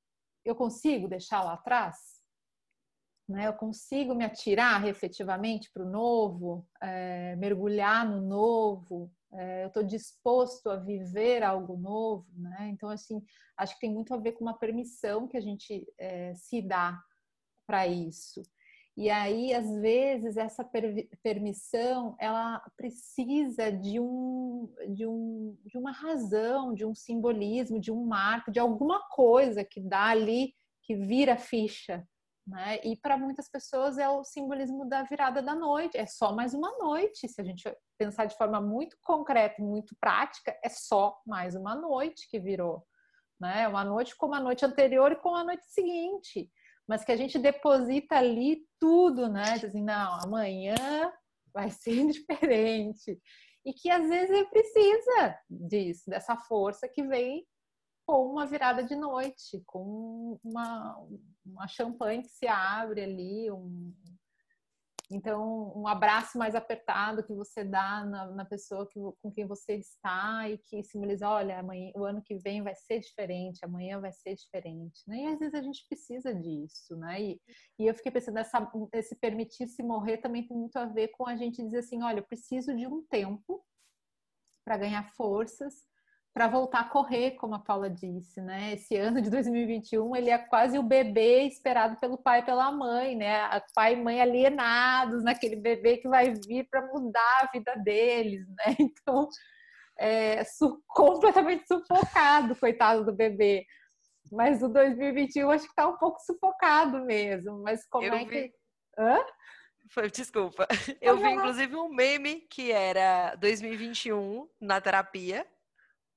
eu 0.44 0.54
consigo 0.54 1.08
deixar 1.08 1.42
lá 1.42 1.54
atrás? 1.54 2.19
Né? 3.30 3.46
Eu 3.46 3.52
consigo 3.54 4.14
me 4.14 4.24
atirar 4.24 4.86
efetivamente 4.86 5.70
para 5.72 5.84
o 5.84 5.90
novo, 5.90 6.66
é, 6.82 7.36
mergulhar 7.36 8.08
no 8.08 8.20
novo, 8.20 9.10
é, 9.32 9.62
eu 9.62 9.68
estou 9.68 9.82
disposto 9.82 10.68
a 10.68 10.76
viver 10.76 11.42
algo 11.42 11.76
novo, 11.76 12.26
né? 12.36 12.68
Então, 12.72 12.88
assim, 12.88 13.22
acho 13.56 13.74
que 13.74 13.80
tem 13.80 13.92
muito 13.92 14.12
a 14.12 14.18
ver 14.18 14.32
com 14.32 14.44
uma 14.44 14.58
permissão 14.58 15.28
que 15.28 15.36
a 15.36 15.40
gente 15.40 15.86
é, 15.98 16.34
se 16.34 16.60
dá 16.60 17.00
para 17.66 17.86
isso. 17.86 18.42
E 18.96 19.08
aí, 19.08 19.54
às 19.54 19.70
vezes, 19.80 20.36
essa 20.36 20.64
per 20.64 21.08
permissão, 21.22 22.16
ela 22.18 22.60
precisa 22.76 23.70
de, 23.70 24.00
um, 24.00 24.68
de, 24.88 25.06
um, 25.06 25.56
de 25.64 25.78
uma 25.78 25.92
razão, 25.92 26.74
de 26.74 26.84
um 26.84 26.94
simbolismo, 26.94 27.80
de 27.80 27.92
um 27.92 28.04
marco, 28.04 28.50
de 28.50 28.58
alguma 28.58 29.00
coisa 29.08 29.64
que 29.64 29.80
dá 29.80 30.06
ali, 30.06 30.52
que 30.82 30.96
vira 30.96 31.36
ficha, 31.36 32.06
né? 32.50 32.80
E 32.82 32.96
para 32.96 33.16
muitas 33.16 33.48
pessoas 33.48 33.96
é 33.96 34.08
o 34.08 34.24
simbolismo 34.24 34.88
da 34.88 35.04
virada 35.04 35.40
da 35.40 35.54
noite, 35.54 35.96
é 35.96 36.04
só 36.04 36.34
mais 36.34 36.52
uma 36.52 36.76
noite. 36.78 37.28
Se 37.28 37.40
a 37.40 37.44
gente 37.44 37.72
pensar 37.96 38.26
de 38.26 38.36
forma 38.36 38.60
muito 38.60 38.96
concreta, 39.00 39.62
muito 39.62 39.96
prática, 40.00 40.58
é 40.62 40.68
só 40.68 41.16
mais 41.24 41.54
uma 41.54 41.76
noite 41.76 42.28
que 42.28 42.40
virou, 42.40 42.84
né? 43.40 43.68
Uma 43.68 43.84
noite 43.84 44.16
como 44.16 44.34
a 44.34 44.40
noite 44.40 44.64
anterior 44.64 45.12
e 45.12 45.16
como 45.16 45.36
a 45.36 45.44
noite 45.44 45.64
seguinte, 45.66 46.50
mas 46.88 47.04
que 47.04 47.12
a 47.12 47.16
gente 47.16 47.38
deposita 47.38 48.16
ali 48.16 48.66
tudo, 48.80 49.28
né? 49.28 49.52
Assim, 49.64 49.82
não, 49.84 50.18
amanhã 50.24 50.74
vai 51.54 51.70
ser 51.70 52.04
diferente. 52.10 53.20
e 53.64 53.72
que 53.72 53.88
às 53.90 54.08
vezes 54.08 54.48
precisa 54.48 55.38
disso, 55.48 56.10
dessa 56.10 56.36
força 56.36 56.88
que 56.88 57.04
vem 57.04 57.46
com 58.10 58.26
uma 58.26 58.44
virada 58.44 58.82
de 58.82 58.96
noite, 58.96 59.62
com 59.64 60.36
uma, 60.42 60.96
uma 61.46 61.68
champanhe 61.68 62.22
que 62.22 62.28
se 62.28 62.48
abre 62.48 63.02
ali, 63.02 63.48
um, 63.52 63.94
então, 65.08 65.72
um 65.76 65.86
abraço 65.86 66.36
mais 66.36 66.56
apertado 66.56 67.22
que 67.22 67.32
você 67.32 67.62
dá 67.62 68.04
na, 68.04 68.26
na 68.32 68.44
pessoa 68.44 68.84
que, 68.88 68.98
com 69.22 69.30
quem 69.30 69.46
você 69.46 69.76
está 69.76 70.48
e 70.48 70.58
que 70.58 70.82
simboliza, 70.82 71.28
olha, 71.28 71.60
amanhã, 71.60 71.92
o 71.94 72.04
ano 72.04 72.20
que 72.20 72.34
vem 72.36 72.64
vai 72.64 72.74
ser 72.74 72.98
diferente, 72.98 73.64
amanhã 73.64 74.00
vai 74.00 74.12
ser 74.12 74.34
diferente, 74.34 75.02
né? 75.06 75.22
E 75.22 75.26
às 75.26 75.38
vezes 75.38 75.54
a 75.54 75.62
gente 75.62 75.86
precisa 75.88 76.34
disso, 76.34 76.96
né? 76.96 77.22
E, 77.22 77.40
e 77.78 77.86
eu 77.86 77.94
fiquei 77.94 78.10
pensando, 78.10 78.38
essa, 78.38 78.68
esse 78.92 79.14
permitir-se 79.14 79.84
morrer 79.84 80.18
também 80.18 80.46
tem 80.46 80.56
muito 80.56 80.76
a 80.76 80.86
ver 80.86 81.08
com 81.08 81.28
a 81.28 81.36
gente 81.36 81.62
dizer 81.62 81.78
assim, 81.78 82.02
olha, 82.02 82.18
eu 82.18 82.26
preciso 82.26 82.76
de 82.76 82.88
um 82.88 83.04
tempo 83.06 83.64
para 84.64 84.78
ganhar 84.78 85.08
forças, 85.14 85.89
para 86.32 86.46
voltar 86.46 86.80
a 86.80 86.88
correr, 86.88 87.32
como 87.32 87.56
a 87.56 87.58
Paula 87.58 87.90
disse, 87.90 88.40
né? 88.40 88.74
Esse 88.74 88.96
ano 88.96 89.20
de 89.20 89.28
2021 89.28 90.14
ele 90.14 90.30
é 90.30 90.38
quase 90.38 90.78
o 90.78 90.82
bebê 90.82 91.42
esperado 91.42 91.96
pelo 91.96 92.16
pai 92.16 92.40
e 92.40 92.44
pela 92.44 92.70
mãe, 92.70 93.16
né? 93.16 93.60
Pai 93.74 93.94
e 93.94 94.02
mãe 94.02 94.20
alienados 94.20 95.24
naquele 95.24 95.56
bebê 95.56 95.96
que 95.96 96.08
vai 96.08 96.32
vir 96.46 96.68
para 96.70 96.86
mudar 96.86 97.40
a 97.42 97.50
vida 97.52 97.74
deles, 97.76 98.46
né? 98.48 98.76
Então, 98.80 99.28
é, 99.98 100.44
su 100.44 100.82
completamente 100.86 101.66
sufocado, 101.66 102.54
coitado 102.56 103.04
do 103.04 103.12
bebê. 103.12 103.66
Mas 104.30 104.62
o 104.62 104.68
2021 104.68 105.50
acho 105.50 105.64
que 105.64 105.70
está 105.70 105.88
um 105.88 105.96
pouco 105.96 106.20
sufocado 106.20 107.04
mesmo. 107.04 107.60
Mas 107.62 107.84
como 107.88 108.06
Eu 108.06 108.14
é 108.14 108.24
vi... 108.24 108.26
que. 108.26 108.52
Hã? 108.96 109.18
Foi, 109.88 110.08
desculpa. 110.08 110.68
Eu 111.00 111.18
vi, 111.18 111.30
inclusive, 111.30 111.74
um 111.74 111.88
meme 111.88 112.42
que 112.42 112.70
era 112.70 113.34
2021 113.34 114.48
na 114.60 114.80
terapia 114.80 115.44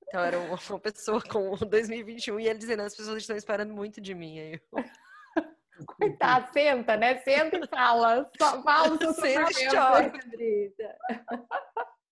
então 0.07 0.22
era 0.24 0.39
uma 0.39 0.79
pessoa 0.79 1.22
com 1.22 1.55
2021 1.67 2.39
e 2.39 2.48
ele 2.48 2.60
dizendo, 2.60 2.81
as 2.83 2.95
pessoas 2.95 3.17
estão 3.17 3.36
esperando 3.36 3.74
muito 3.74 4.00
de 4.00 4.13
mim. 4.13 4.39
Aí 4.39 4.53
eu... 4.53 4.83
Coitado, 5.98 6.53
senta, 6.53 6.95
né? 6.95 7.17
Senta 7.17 7.57
e 7.57 7.67
fala. 7.67 8.29
Só 8.38 8.62
fala 8.62 8.93
o 8.93 9.00
seu 9.00 9.13
sofrimento. 9.13 9.77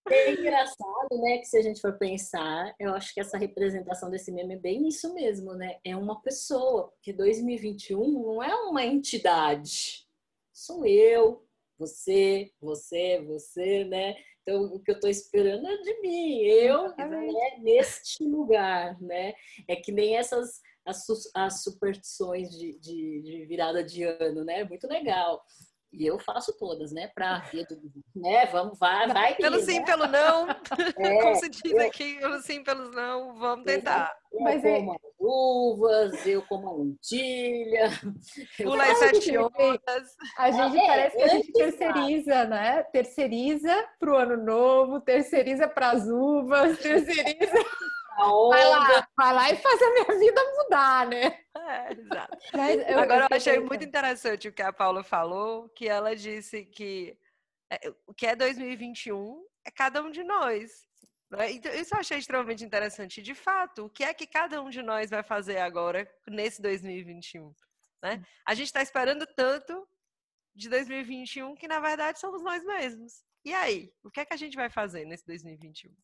É 0.10 0.32
engraçado, 0.32 1.22
né, 1.22 1.38
que 1.38 1.46
se 1.46 1.58
a 1.58 1.62
gente 1.62 1.80
for 1.80 1.98
pensar, 1.98 2.76
eu 2.80 2.94
acho 2.94 3.14
que 3.14 3.22
essa 3.22 3.38
representação 3.38 4.10
desse 4.10 4.32
meme 4.32 4.56
é 4.56 4.58
bem 4.58 4.88
isso 4.88 5.14
mesmo, 5.14 5.54
né? 5.54 5.80
É 5.86 5.96
uma 5.96 6.22
pessoa, 6.22 6.90
porque 6.90 7.14
2021 7.14 8.12
não 8.12 8.44
é 8.44 8.54
uma 8.54 8.84
entidade. 8.84 10.06
Sou 10.52 10.86
eu, 10.86 11.48
você, 11.78 12.52
você, 12.60 13.22
você, 13.26 13.86
né? 13.86 14.16
Então, 14.42 14.64
o 14.64 14.80
que 14.80 14.92
eu 14.92 14.96
estou 14.96 15.10
esperando 15.10 15.68
é 15.68 15.78
de 15.78 16.02
mim, 16.02 16.42
eu 16.42 16.96
né, 16.96 17.58
neste 17.60 18.24
lugar, 18.24 19.00
né? 19.02 19.34
É 19.68 19.76
que 19.76 19.92
nem 19.92 20.18
essas 20.18 20.60
as, 20.86 21.06
as 21.36 21.64
superstições 21.64 22.50
de, 22.50 22.78
de, 22.80 23.22
de 23.22 23.46
virada 23.46 23.84
de 23.84 24.04
ano, 24.04 24.44
né? 24.44 24.64
Muito 24.64 24.88
legal. 24.88 25.44
E 25.94 26.08
eu 26.08 26.18
faço 26.18 26.58
todas, 26.58 26.92
né? 26.92 27.08
Pra 27.14 27.44
né? 28.16 28.46
Vamos, 28.46 28.80
vai, 28.80 29.08
vai. 29.08 29.36
Pelo 29.36 29.60
sim, 29.60 29.80
né? 29.80 29.86
pelo 29.86 30.08
não. 30.08 30.48
É, 30.98 31.22
Como 31.22 31.36
se 31.36 31.50
diz 31.50 31.72
eu, 31.72 31.82
aqui, 31.82 32.18
pelo 32.20 32.42
sim, 32.42 32.64
pelos 32.64 32.96
não, 32.96 33.36
vamos 33.36 33.66
tentar. 33.66 34.16
Eu, 34.32 34.40
eu 34.40 34.44
Mas 34.44 34.62
como 34.62 34.94
é... 34.94 34.98
uvas, 35.20 36.26
eu 36.26 36.42
como 36.44 36.70
a 36.70 36.78
lentilha. 36.78 37.90
Pula 38.58 38.84
as 38.84 38.98
sete 39.00 39.38
horas. 39.38 40.16
A 40.38 40.52
gente 40.52 40.78
é, 40.78 40.88
parece 40.88 41.18
que 41.18 41.24
a 41.24 41.28
gente 41.28 41.52
terceiriza, 41.52 42.46
né? 42.46 42.84
Terceiriza 42.84 43.90
pro 44.00 44.16
ano 44.16 44.38
novo, 44.38 45.02
terceiriza 45.02 45.68
pras 45.68 46.08
uvas, 46.08 46.78
terceiriza. 46.80 47.66
Vai 48.50 48.66
lá, 48.70 49.08
vai 49.18 49.34
lá 49.34 49.52
e 49.52 49.58
faz 49.58 49.82
a 49.82 49.92
minha 49.92 50.20
vida 50.20 50.42
mudar, 50.56 51.08
né? 51.08 51.40
É, 51.56 51.94
exato. 51.94 52.38
Eu, 52.88 53.00
Agora, 53.00 53.28
eu 53.30 53.38
achei 53.38 53.60
muito 53.60 53.84
interessante 53.84 54.48
o 54.48 54.54
que 54.54 54.62
a 54.62 54.74
Paula 54.74 55.04
falou, 55.04 55.70
que 55.70 55.88
ela 55.88 56.16
disse 56.16 56.66
que 56.66 57.18
é, 57.72 57.94
o 58.06 58.14
que 58.14 58.28
é 58.28 58.36
2021 58.36 59.46
é 59.66 59.72
cada 59.72 60.02
um 60.02 60.12
de 60.12 60.24
nós. 60.24 60.88
Né? 61.30 61.54
Então, 61.54 61.74
isso 61.74 61.96
eu 61.96 62.00
achei 62.00 62.18
extremamente 62.18 62.64
interessante. 62.64 63.22
De 63.22 63.34
fato, 63.34 63.86
o 63.86 63.90
que 63.90 64.04
é 64.04 64.14
que 64.14 64.28
cada 64.28 64.62
um 64.62 64.70
de 64.70 64.82
nós 64.82 65.10
vai 65.10 65.24
fazer 65.24 65.60
agora 65.60 66.10
nesse 66.28 66.62
2021? 66.62 67.56
Né? 68.04 68.24
A 68.46 68.54
gente 68.54 68.68
está 68.68 68.82
esperando 68.82 69.26
tanto 69.26 69.88
de 70.54 70.68
2021 70.70 71.56
que, 71.56 71.68
na 71.68 71.80
verdade, 71.80 72.20
somos 72.20 72.42
nós 72.44 72.64
mesmos. 72.66 73.24
E 73.46 73.54
aí? 73.54 73.94
O 74.04 74.12
que 74.12 74.20
é 74.20 74.26
que 74.26 74.34
a 74.34 74.38
gente 74.38 74.56
vai 74.56 74.70
fazer 74.70 75.06
nesse 75.06 75.26
2021? 75.26 75.96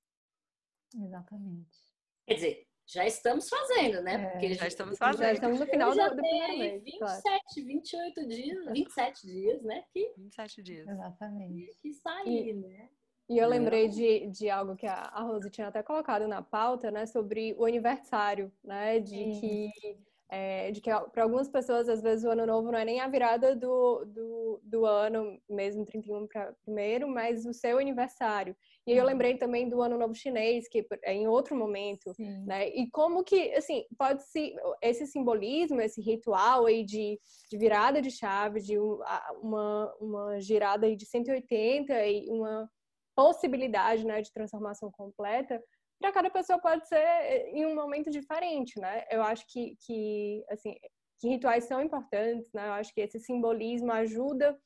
Exatamente. 0.95 1.86
Quer 2.27 2.33
dizer, 2.33 2.67
já 2.85 3.05
estamos 3.05 3.47
fazendo, 3.47 4.01
né? 4.01 4.13
É, 4.13 4.29
Porque 4.29 4.53
já 4.53 4.67
estamos 4.67 4.97
fazendo. 4.97 5.21
Já 5.21 5.33
estamos 5.33 5.59
no 5.59 5.65
final 5.65 5.91
do, 5.91 6.09
do 6.09 6.15
primeiro 6.15 6.57
mês. 6.57 6.83
27, 6.83 6.99
claro. 6.99 7.21
28 7.55 8.27
dias, 8.27 8.65
27 8.71 9.27
dias, 9.27 9.63
né? 9.63 9.83
Que, 9.93 10.13
27 10.17 10.63
dias. 10.63 10.87
Exatamente. 10.87 11.53
Que, 11.53 11.75
que 11.81 11.93
sair, 11.93 12.53
né? 12.53 12.89
E 13.29 13.37
eu 13.37 13.47
lembrei 13.49 13.89
de, 13.89 14.27
de 14.27 14.49
algo 14.49 14.75
que 14.75 14.87
a, 14.87 14.93
a 14.93 15.21
Rose 15.21 15.49
tinha 15.49 15.67
até 15.67 15.83
colocado 15.83 16.27
na 16.27 16.41
pauta, 16.41 16.89
né? 16.91 17.05
Sobre 17.05 17.53
o 17.57 17.65
aniversário, 17.65 18.51
né? 18.63 18.99
De 18.99 19.09
Sim. 19.09 19.39
que 19.39 19.97
é, 20.29 20.71
de 20.71 20.81
que 20.81 20.89
para 21.13 21.23
algumas 21.23 21.47
pessoas, 21.47 21.87
às 21.87 22.01
vezes, 22.01 22.25
o 22.25 22.29
ano 22.29 22.45
novo 22.45 22.71
não 22.71 22.77
é 22.77 22.83
nem 22.83 22.99
a 22.99 23.07
virada 23.07 23.55
do, 23.55 24.03
do, 24.05 24.59
do 24.61 24.85
ano, 24.85 25.39
mesmo 25.49 25.85
31 25.85 26.27
para 26.27 26.53
primeiro, 26.65 27.07
mas 27.07 27.45
o 27.45 27.53
seu 27.53 27.77
aniversário. 27.77 28.55
E 28.85 28.91
aí 28.91 28.97
eu 28.97 29.03
uhum. 29.03 29.09
lembrei 29.09 29.37
também 29.37 29.69
do 29.69 29.81
ano 29.81 29.97
novo 29.97 30.13
chinês, 30.13 30.67
que 30.67 30.85
é 31.03 31.13
em 31.13 31.27
outro 31.27 31.55
momento, 31.55 32.13
Sim. 32.13 32.45
né? 32.45 32.67
E 32.69 32.89
como 32.91 33.23
que, 33.23 33.53
assim, 33.53 33.85
pode 33.97 34.23
se 34.23 34.53
esse 34.81 35.07
simbolismo, 35.07 35.79
esse 35.79 36.01
ritual 36.01 36.65
aí 36.65 36.83
de, 36.83 37.17
de 37.49 37.57
virada 37.57 38.01
de 38.01 38.11
chave, 38.11 38.59
de 38.59 38.77
uma, 38.77 39.93
uma 39.99 40.39
girada 40.41 40.87
aí 40.87 40.95
de 40.95 41.05
180 41.05 42.05
e 42.05 42.29
uma 42.29 42.69
possibilidade, 43.15 44.05
né, 44.05 44.21
de 44.21 44.31
transformação 44.31 44.91
completa, 44.91 45.59
para 45.99 46.11
cada 46.11 46.29
pessoa 46.29 46.59
pode 46.59 46.87
ser 46.87 46.95
eh, 46.95 47.51
em 47.51 47.65
um 47.65 47.75
momento 47.75 48.09
diferente, 48.09 48.79
né? 48.79 49.05
Eu 49.09 49.23
acho 49.23 49.45
que, 49.47 49.75
que 49.85 50.43
assim, 50.49 50.75
que 51.19 51.27
rituais 51.27 51.65
são 51.65 51.81
importantes, 51.81 52.51
né? 52.53 52.67
Eu 52.67 52.73
acho 52.73 52.93
que 52.93 53.01
esse 53.01 53.19
simbolismo 53.19 53.91
ajuda 53.91 54.57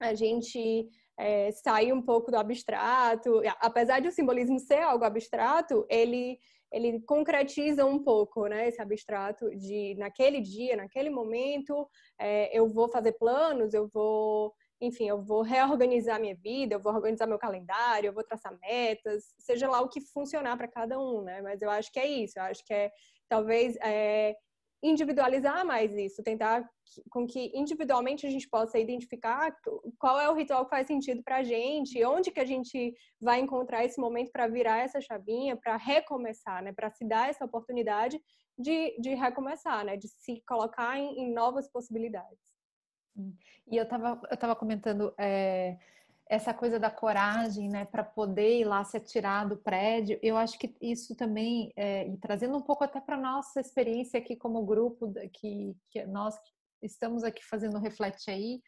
a 0.00 0.14
gente 0.14 0.88
é, 1.18 1.52
sair 1.52 1.92
um 1.92 2.02
pouco 2.02 2.30
do 2.30 2.36
abstrato. 2.36 3.40
Apesar 3.60 4.00
de 4.00 4.08
o 4.08 4.12
simbolismo 4.12 4.58
ser 4.58 4.80
algo 4.80 5.04
abstrato, 5.04 5.86
ele 5.88 6.38
ele 6.72 7.00
concretiza 7.02 7.84
um 7.84 8.02
pouco, 8.02 8.46
né, 8.46 8.66
esse 8.66 8.80
abstrato 8.80 9.54
de 9.54 9.94
naquele 9.98 10.40
dia, 10.40 10.74
naquele 10.74 11.10
momento, 11.10 11.86
é, 12.18 12.58
eu 12.58 12.66
vou 12.66 12.88
fazer 12.88 13.12
planos, 13.12 13.74
eu 13.74 13.88
vou 13.88 14.54
enfim, 14.82 15.08
eu 15.08 15.22
vou 15.22 15.42
reorganizar 15.42 16.20
minha 16.20 16.34
vida, 16.34 16.74
eu 16.74 16.80
vou 16.80 16.92
organizar 16.92 17.26
meu 17.26 17.38
calendário, 17.38 18.08
eu 18.08 18.12
vou 18.12 18.24
traçar 18.24 18.58
metas, 18.60 19.32
seja 19.38 19.70
lá 19.70 19.80
o 19.80 19.88
que 19.88 20.00
funcionar 20.00 20.56
para 20.56 20.66
cada 20.66 20.98
um, 20.98 21.22
né? 21.22 21.40
Mas 21.40 21.62
eu 21.62 21.70
acho 21.70 21.92
que 21.92 22.00
é 22.00 22.06
isso, 22.06 22.36
eu 22.36 22.42
acho 22.42 22.64
que 22.64 22.74
é 22.74 22.90
talvez 23.28 23.76
é, 23.76 24.34
individualizar 24.82 25.64
mais 25.64 25.94
isso, 25.94 26.20
tentar 26.24 26.68
com 27.08 27.24
que 27.24 27.52
individualmente 27.54 28.26
a 28.26 28.30
gente 28.30 28.48
possa 28.48 28.76
identificar 28.76 29.56
qual 30.00 30.20
é 30.20 30.28
o 30.28 30.34
ritual 30.34 30.64
que 30.64 30.70
faz 30.70 30.88
sentido 30.88 31.22
para 31.22 31.36
a 31.36 31.42
gente, 31.44 32.04
onde 32.04 32.32
que 32.32 32.40
a 32.40 32.44
gente 32.44 32.92
vai 33.20 33.38
encontrar 33.38 33.84
esse 33.84 34.00
momento 34.00 34.32
para 34.32 34.48
virar 34.48 34.78
essa 34.78 35.00
chavinha, 35.00 35.56
para 35.56 35.76
recomeçar, 35.76 36.60
né? 36.60 36.72
Para 36.72 36.90
se 36.90 37.06
dar 37.06 37.30
essa 37.30 37.44
oportunidade 37.44 38.20
de, 38.58 38.98
de 39.00 39.14
recomeçar, 39.14 39.84
né? 39.84 39.96
De 39.96 40.08
se 40.08 40.42
colocar 40.44 40.98
em, 40.98 41.20
em 41.20 41.32
novas 41.32 41.70
possibilidades. 41.70 42.51
E 43.70 43.76
eu 43.76 43.84
estava 43.84 44.20
eu 44.30 44.36
tava 44.36 44.56
comentando 44.56 45.14
é, 45.18 45.76
essa 46.32 46.54
coisa 46.54 46.78
da 46.78 46.90
coragem, 46.90 47.68
né, 47.68 47.84
para 47.84 48.02
poder 48.02 48.60
ir 48.60 48.64
lá 48.64 48.82
se 48.84 48.96
atirar 48.96 49.46
do 49.46 49.56
prédio. 49.56 50.18
Eu 50.22 50.36
acho 50.36 50.58
que 50.58 50.74
isso 50.80 51.14
também, 51.14 51.72
é, 51.76 52.08
e 52.08 52.16
trazendo 52.16 52.56
um 52.56 52.62
pouco 52.62 52.84
até 52.84 53.00
para 53.00 53.18
nossa 53.18 53.60
experiência 53.60 54.18
aqui 54.18 54.34
como 54.34 54.64
grupo, 54.64 55.12
que, 55.32 55.76
que 55.90 56.04
nós 56.06 56.34
estamos 56.82 57.22
aqui 57.22 57.44
fazendo 57.44 57.78
reflete 57.78 58.30
aí, 58.30 58.62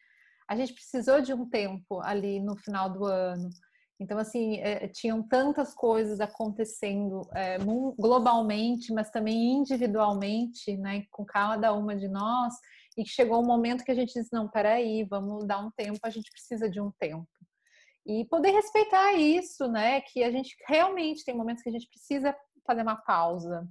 a 0.47 0.55
gente 0.55 0.73
precisou 0.73 1.21
de 1.21 1.33
um 1.33 1.49
tempo 1.49 1.99
ali 2.01 2.39
no 2.39 2.55
final 2.55 2.89
do 2.89 3.05
ano. 3.05 3.49
Então, 3.99 4.17
assim, 4.17 4.57
é, 4.57 4.87
tinham 4.89 5.23
tantas 5.23 5.73
coisas 5.73 6.19
acontecendo 6.19 7.21
é, 7.33 7.57
globalmente, 7.97 8.93
mas 8.93 9.09
também 9.09 9.53
individualmente, 9.53 10.77
né, 10.77 11.05
com 11.09 11.25
cada 11.25 11.73
uma 11.73 11.95
de 11.95 12.07
nós, 12.07 12.53
e 12.97 13.05
chegou 13.05 13.41
um 13.41 13.45
momento 13.45 13.83
que 13.83 13.91
a 13.91 13.95
gente 13.95 14.13
disse: 14.13 14.31
não, 14.31 14.47
peraí, 14.47 15.03
vamos 15.03 15.45
dar 15.45 15.59
um 15.59 15.71
tempo, 15.71 15.99
a 16.03 16.09
gente 16.09 16.31
precisa 16.31 16.69
de 16.69 16.79
um 16.79 16.91
tempo. 16.99 17.27
E 18.05 18.25
poder 18.25 18.51
respeitar 18.51 19.13
isso, 19.13 19.67
né? 19.67 20.01
Que 20.01 20.23
a 20.23 20.31
gente 20.31 20.55
realmente 20.67 21.23
tem 21.25 21.35
momentos 21.35 21.63
que 21.63 21.69
a 21.69 21.71
gente 21.71 21.89
precisa 21.89 22.35
fazer 22.65 22.83
uma 22.83 22.95
pausa. 22.95 23.67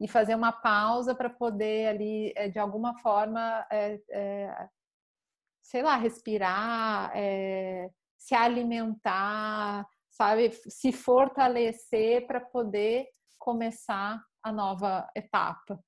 E 0.00 0.08
fazer 0.08 0.34
uma 0.34 0.52
pausa 0.52 1.14
para 1.14 1.30
poder 1.30 1.88
ali, 1.88 2.32
eh, 2.36 2.48
de 2.48 2.58
alguma 2.58 2.98
forma, 2.98 3.64
é, 3.70 4.00
é, 4.10 4.68
sei 5.62 5.80
lá, 5.82 5.96
respirar, 5.96 7.12
é, 7.14 7.88
se 8.18 8.34
alimentar, 8.34 9.86
sabe, 10.10 10.50
se 10.52 10.92
fortalecer 10.92 12.26
para 12.26 12.40
poder 12.40 13.06
começar 13.38 14.22
a 14.42 14.52
nova 14.52 15.08
etapa. 15.14 15.78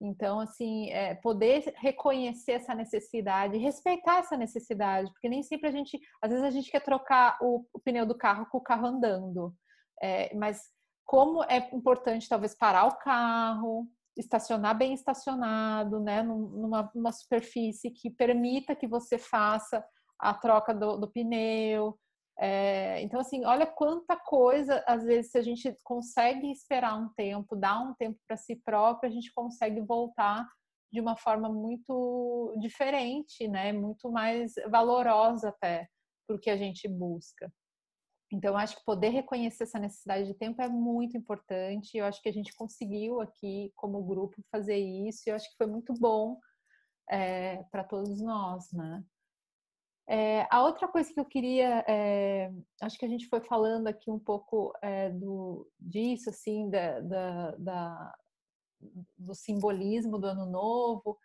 Então, 0.00 0.40
assim, 0.40 0.88
é, 0.90 1.14
poder 1.14 1.74
reconhecer 1.76 2.52
essa 2.52 2.74
necessidade, 2.74 3.58
respeitar 3.58 4.20
essa 4.20 4.36
necessidade, 4.36 5.10
porque 5.12 5.28
nem 5.28 5.42
sempre 5.42 5.68
a 5.68 5.70
gente, 5.70 6.00
às 6.22 6.30
vezes 6.30 6.44
a 6.44 6.50
gente 6.50 6.70
quer 6.70 6.80
trocar 6.80 7.36
o, 7.42 7.66
o 7.72 7.78
pneu 7.80 8.06
do 8.06 8.16
carro 8.16 8.46
com 8.50 8.58
o 8.58 8.62
carro 8.62 8.86
andando, 8.86 9.54
é, 10.02 10.34
mas 10.34 10.62
como 11.04 11.44
é 11.44 11.68
importante 11.74 12.28
talvez 12.28 12.54
parar 12.56 12.86
o 12.86 12.96
carro, 12.96 13.86
estacionar 14.16 14.76
bem 14.76 14.94
estacionado, 14.94 16.00
né, 16.00 16.22
numa, 16.22 16.90
numa 16.94 17.12
superfície 17.12 17.90
que 17.90 18.10
permita 18.10 18.74
que 18.74 18.86
você 18.86 19.18
faça 19.18 19.84
a 20.18 20.32
troca 20.32 20.72
do, 20.74 20.96
do 20.96 21.10
pneu, 21.10 21.98
é, 22.42 23.02
então, 23.02 23.20
assim, 23.20 23.44
olha 23.44 23.66
quanta 23.66 24.16
coisa, 24.16 24.82
às 24.86 25.04
vezes, 25.04 25.30
se 25.30 25.36
a 25.38 25.42
gente 25.42 25.76
consegue 25.84 26.50
esperar 26.50 26.96
um 26.96 27.10
tempo, 27.10 27.54
dar 27.54 27.82
um 27.82 27.94
tempo 27.94 28.18
para 28.26 28.36
si 28.36 28.56
próprio, 28.56 29.10
a 29.10 29.12
gente 29.12 29.30
consegue 29.34 29.82
voltar 29.82 30.48
de 30.90 31.00
uma 31.00 31.16
forma 31.16 31.50
muito 31.50 32.56
diferente, 32.58 33.46
né? 33.46 33.72
Muito 33.72 34.10
mais 34.10 34.54
valorosa 34.70 35.50
até 35.50 35.86
porque 36.26 36.48
a 36.48 36.56
gente 36.56 36.88
busca. 36.88 37.52
Então, 38.32 38.56
acho 38.56 38.76
que 38.76 38.84
poder 38.84 39.10
reconhecer 39.10 39.64
essa 39.64 39.78
necessidade 39.78 40.26
de 40.26 40.34
tempo 40.34 40.62
é 40.62 40.68
muito 40.68 41.18
importante. 41.18 41.98
Eu 41.98 42.06
acho 42.06 42.22
que 42.22 42.28
a 42.28 42.32
gente 42.32 42.54
conseguiu 42.54 43.20
aqui, 43.20 43.70
como 43.76 44.02
grupo, 44.02 44.42
fazer 44.50 44.78
isso. 44.78 45.24
E 45.26 45.30
eu 45.30 45.34
acho 45.34 45.50
que 45.50 45.56
foi 45.56 45.66
muito 45.66 45.92
bom 45.94 46.38
é, 47.10 47.64
para 47.64 47.84
todos 47.84 48.20
nós, 48.22 48.72
né? 48.72 49.04
É, 50.12 50.44
a 50.50 50.64
outra 50.64 50.88
coisa 50.88 51.14
que 51.14 51.20
eu 51.20 51.24
queria, 51.24 51.84
é, 51.86 52.52
acho 52.82 52.98
que 52.98 53.04
a 53.04 53.08
gente 53.08 53.28
foi 53.28 53.40
falando 53.42 53.86
aqui 53.86 54.10
um 54.10 54.18
pouco 54.18 54.72
é, 54.82 55.08
do, 55.08 55.70
disso, 55.78 56.30
assim, 56.30 56.68
da, 56.68 56.98
da, 56.98 57.50
da, 57.52 58.18
do 59.16 59.32
simbolismo 59.36 60.18
do 60.18 60.26
ano 60.26 60.46
novo. 60.46 61.16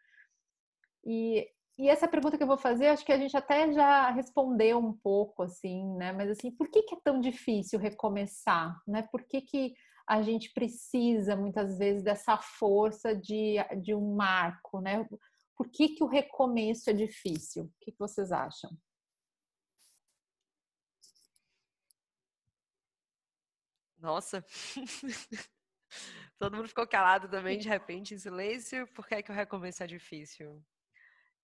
E, 1.03 1.49
e 1.79 1.89
essa 1.89 2.07
pergunta 2.07 2.37
que 2.37 2.43
eu 2.43 2.47
vou 2.47 2.59
fazer, 2.59 2.89
acho 2.89 3.03
que 3.03 3.11
a 3.11 3.17
gente 3.17 3.35
até 3.35 3.73
já 3.73 4.11
respondeu 4.11 4.77
um 4.77 4.93
pouco, 4.93 5.41
assim, 5.41 5.83
né? 5.95 6.11
Mas 6.11 6.29
assim, 6.29 6.51
por 6.51 6.69
que, 6.69 6.83
que 6.83 6.93
é 6.93 6.99
tão 7.03 7.19
difícil 7.19 7.79
recomeçar, 7.79 8.79
né? 8.87 9.01
Por 9.11 9.23
que, 9.23 9.41
que 9.41 9.73
a 10.07 10.21
gente 10.21 10.53
precisa 10.53 11.35
muitas 11.35 11.79
vezes 11.79 12.03
dessa 12.03 12.37
força 12.37 13.15
de, 13.15 13.55
de 13.81 13.95
um 13.95 14.13
marco, 14.13 14.79
né? 14.79 15.07
Por 15.55 15.69
que, 15.69 15.89
que 15.89 16.03
o 16.03 16.07
recomeço 16.07 16.89
é 16.89 16.93
difícil? 16.93 17.65
O 17.65 17.73
que, 17.79 17.91
que 17.91 17.99
vocês 17.99 18.31
acham? 18.31 18.69
Nossa. 23.97 24.45
Todo 26.37 26.55
mundo 26.55 26.67
ficou 26.67 26.85
calado 26.85 27.29
também, 27.29 27.57
de 27.57 27.69
repente, 27.69 28.13
em 28.13 28.17
silêncio. 28.17 28.85
Por 28.87 29.07
que, 29.07 29.15
é 29.15 29.23
que 29.23 29.31
o 29.31 29.35
recomeço 29.35 29.81
é 29.81 29.87
difícil? 29.87 30.63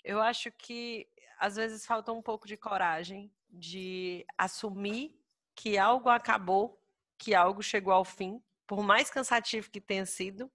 Eu 0.04 0.22
acho 0.22 0.52
que 0.52 1.08
às 1.40 1.56
vezes 1.56 1.86
falta 1.86 2.12
um 2.12 2.22
pouco 2.22 2.48
de 2.48 2.58
coragem 2.58 3.34
de 3.50 4.26
assumir 4.38 5.20
que 5.56 5.78
algo 5.78 6.10
acabou, 6.10 6.80
que 7.18 7.34
algo 7.34 7.64
chegou 7.64 7.94
ao 7.94 8.06
fim, 8.06 8.42
por 8.68 8.84
mais 8.84 9.10
cansativo 9.10 9.72
que 9.72 9.82
tenha 9.82 10.06
sido, 10.06 10.52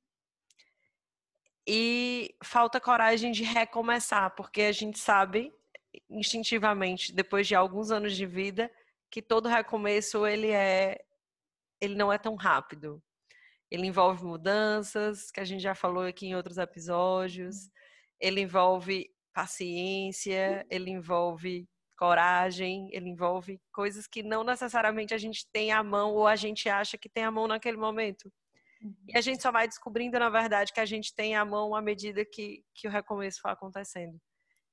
e 1.67 2.35
falta 2.43 2.81
coragem 2.81 3.33
de 3.33 3.43
recomeçar, 3.43 4.35
porque 4.37 4.63
a 4.63 4.73
gente 4.73 4.99
sabe 4.99 5.53
instintivamente, 6.09 7.13
depois 7.13 7.47
de 7.47 7.55
alguns 7.55 7.91
anos 7.91 8.15
de 8.17 8.27
vida, 8.27 8.71
que 9.11 9.23
todo 9.23 9.49
recomeço 9.49 10.27
ele 10.27 10.51
é 10.51 11.01
ele 11.81 11.95
não 11.95 12.13
é 12.13 12.19
tão 12.19 12.35
rápido. 12.37 13.03
Ele 13.71 13.87
envolve 13.87 14.25
mudanças, 14.25 15.31
que 15.31 15.41
a 15.41 15.45
gente 15.45 15.63
já 15.63 15.75
falou 15.75 16.05
aqui 16.05 16.27
em 16.27 16.35
outros 16.35 16.57
episódios. 16.57 17.71
Ele 18.21 18.41
envolve 18.41 19.11
paciência, 19.35 20.65
ele 20.71 20.91
envolve 20.91 21.69
coragem, 21.99 22.89
ele 22.93 23.09
envolve 23.09 23.61
coisas 23.73 24.07
que 24.07 24.23
não 24.23 24.45
necessariamente 24.45 25.15
a 25.15 25.19
gente 25.19 25.47
tem 25.53 25.73
à 25.73 25.83
mão 25.83 26.15
ou 26.15 26.27
a 26.27 26.37
gente 26.37 26.69
acha 26.69 26.97
que 26.97 27.09
tem 27.09 27.25
à 27.25 27.31
mão 27.31 27.47
naquele 27.47 27.77
momento. 27.77 28.33
E 29.09 29.17
a 29.17 29.21
gente 29.21 29.43
só 29.43 29.51
vai 29.51 29.67
descobrindo, 29.67 30.19
na 30.19 30.31
verdade, 30.31 30.73
que 30.73 30.81
a 30.81 30.87
gente 30.87 31.15
tem 31.15 31.37
à 31.37 31.45
mão 31.45 31.75
à 31.75 31.83
medida 31.83 32.25
que, 32.25 32.65
que 32.75 32.89
o 32.89 32.91
recomeço 32.91 33.41
for 33.41 33.51
acontecendo. 33.51 34.21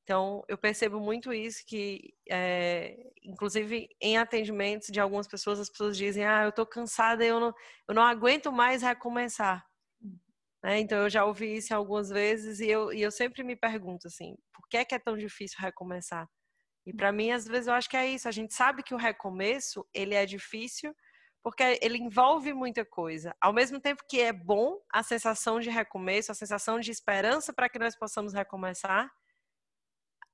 Então, 0.03 0.43
eu 0.49 0.57
percebo 0.57 0.99
muito 0.99 1.33
isso, 1.33 1.63
que, 1.65 2.13
é, 2.29 2.97
inclusive, 3.23 3.87
em 4.01 4.17
atendimentos 4.17 4.89
de 4.89 4.99
algumas 4.99 5.27
pessoas, 5.27 5.59
as 5.59 5.69
pessoas 5.69 5.95
dizem, 5.95 6.25
ah, 6.25 6.43
eu 6.43 6.49
estou 6.49 6.65
cansada, 6.65 7.23
eu 7.23 7.39
não, 7.39 7.53
eu 7.87 7.95
não 7.95 8.03
aguento 8.03 8.51
mais 8.51 8.81
recomeçar. 8.81 9.65
Né? 10.61 10.79
Então, 10.79 10.97
eu 10.97 11.09
já 11.09 11.23
ouvi 11.23 11.55
isso 11.55 11.73
algumas 11.73 12.09
vezes 12.09 12.59
e 12.59 12.69
eu, 12.69 12.91
e 12.91 13.01
eu 13.01 13.11
sempre 13.11 13.43
me 13.43 13.55
pergunto, 13.55 14.07
assim, 14.07 14.35
por 14.53 14.67
que 14.67 14.77
é, 14.77 14.85
que 14.85 14.95
é 14.95 14.99
tão 14.99 15.17
difícil 15.17 15.57
recomeçar? 15.61 16.27
E 16.85 16.93
para 16.93 17.13
mim, 17.13 17.31
às 17.31 17.45
vezes, 17.45 17.67
eu 17.67 17.73
acho 17.73 17.89
que 17.89 17.95
é 17.95 18.09
isso. 18.09 18.27
A 18.27 18.31
gente 18.31 18.53
sabe 18.53 18.83
que 18.83 18.93
o 18.93 18.97
recomeço, 18.97 19.87
ele 19.93 20.15
é 20.15 20.25
difícil, 20.25 20.93
porque 21.43 21.77
ele 21.81 21.97
envolve 21.97 22.53
muita 22.53 22.85
coisa. 22.85 23.35
Ao 23.41 23.51
mesmo 23.51 23.79
tempo 23.79 24.03
que 24.07 24.21
é 24.21 24.31
bom 24.31 24.79
a 24.89 25.03
sensação 25.03 25.59
de 25.59 25.69
recomeço, 25.69 26.31
a 26.31 26.35
sensação 26.35 26.79
de 26.79 26.89
esperança 26.89 27.51
para 27.51 27.67
que 27.67 27.77
nós 27.77 27.95
possamos 27.95 28.33
recomeçar, 28.33 29.11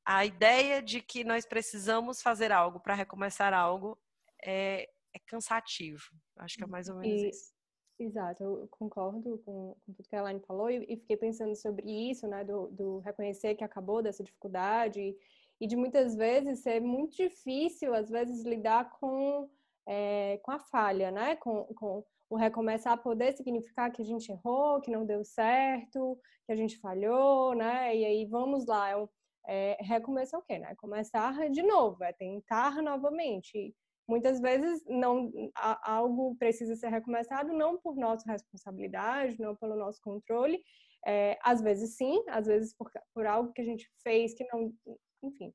a 0.06 0.24
ideia 0.24 0.82
de 0.82 1.02
que 1.02 1.24
nós 1.24 1.46
precisamos 1.46 2.22
fazer 2.22 2.52
algo 2.52 2.80
para 2.80 2.94
recomeçar 2.94 3.54
algo 3.54 3.98
é, 4.44 4.84
é, 5.14 5.20
cansativo. 5.26 6.04
Acho 6.38 6.58
que 6.58 6.64
é 6.64 6.68
mais 6.68 6.88
ou 6.90 6.98
menos 6.98 7.22
e, 7.22 7.30
isso. 7.30 7.54
Exato, 8.00 8.44
eu 8.44 8.68
concordo 8.72 9.22
com, 9.22 9.76
com, 9.86 9.94
tudo 9.94 10.08
que 10.08 10.16
a 10.16 10.20
Elaine 10.20 10.40
falou 10.40 10.70
e, 10.70 10.86
e, 10.88 10.96
fiquei 10.96 11.18
pensando 11.18 11.54
sobre 11.56 11.86
isso, 12.10 12.28
né, 12.28 12.46
do, 12.46 12.68
do 12.68 13.00
reconhecer 13.00 13.56
que 13.56 13.64
acabou 13.64 14.02
dessa 14.02 14.24
dificuldade 14.24 15.18
e 15.60 15.68
de 15.68 15.76
muitas 15.76 16.16
vezes 16.16 16.60
ser 16.60 16.80
muito 16.80 17.18
difícil, 17.18 17.94
às 17.94 18.10
vezes, 18.10 18.46
lidar 18.46 18.90
com 18.92 19.50
é, 19.90 20.38
com 20.44 20.52
a 20.52 20.60
falha, 20.60 21.10
né? 21.10 21.36
Com, 21.38 21.64
com 21.74 22.06
o 22.30 22.38
recomeçar 22.38 23.02
poder 23.02 23.36
significar 23.36 23.92
que 23.92 24.04
a 24.04 24.06
gente 24.06 24.32
errou, 24.32 24.80
que 24.80 24.92
não 24.92 25.04
deu 25.04 25.26
certo, 25.26 26.18
que 26.46 26.52
a 26.52 26.56
gente 26.56 26.78
falhou, 26.78 27.56
né? 27.56 27.96
E 27.96 28.06
aí 28.06 28.26
vamos 28.28 28.68
lá, 28.68 28.92
é, 28.92 29.08
é 29.48 29.84
recomeçar 29.84 30.40
o 30.40 30.44
quê, 30.44 30.60
né? 30.60 30.76
Começar 30.76 31.50
de 31.50 31.64
novo, 31.64 32.04
é 32.04 32.14
tentar 32.14 32.84
novamente. 32.84 33.76
Muitas 34.08 34.40
vezes 34.40 34.84
não 34.88 35.32
algo 35.56 36.36
precisa 36.36 36.76
ser 36.76 36.90
recomeçado 36.90 37.52
não 37.52 37.80
por 37.80 37.96
nossa 37.96 38.32
responsabilidade, 38.32 39.40
não 39.40 39.56
pelo 39.56 39.76
nosso 39.76 40.00
controle. 40.02 40.64
É, 41.08 41.38
às 41.44 41.62
vezes 41.62 41.96
sim, 41.96 42.24
às 42.30 42.46
vezes 42.46 42.76
por, 42.76 42.92
por 43.14 43.26
algo 43.26 43.54
que 43.54 43.62
a 43.62 43.66
gente 43.66 43.90
fez 44.04 44.34
que 44.34 44.46
não, 44.52 44.74
enfim, 45.24 45.54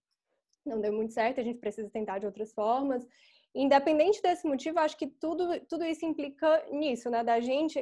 não 0.65 0.81
deu 0.81 0.93
muito 0.93 1.13
certo, 1.13 1.41
a 1.41 1.45
gente 1.45 1.59
precisa 1.59 1.91
tentar 1.91 2.19
de 2.19 2.27
outras 2.27 2.53
formas. 2.53 3.07
Independente 3.55 4.21
desse 4.21 4.47
motivo, 4.47 4.81
acho 4.81 4.97
que 4.97 5.07
tudo, 5.07 5.61
tudo 5.67 5.85
isso 5.85 6.05
implica 6.05 6.67
nisso, 6.73 7.09
né? 7.09 7.23
Da 7.23 7.39
gente 7.39 7.79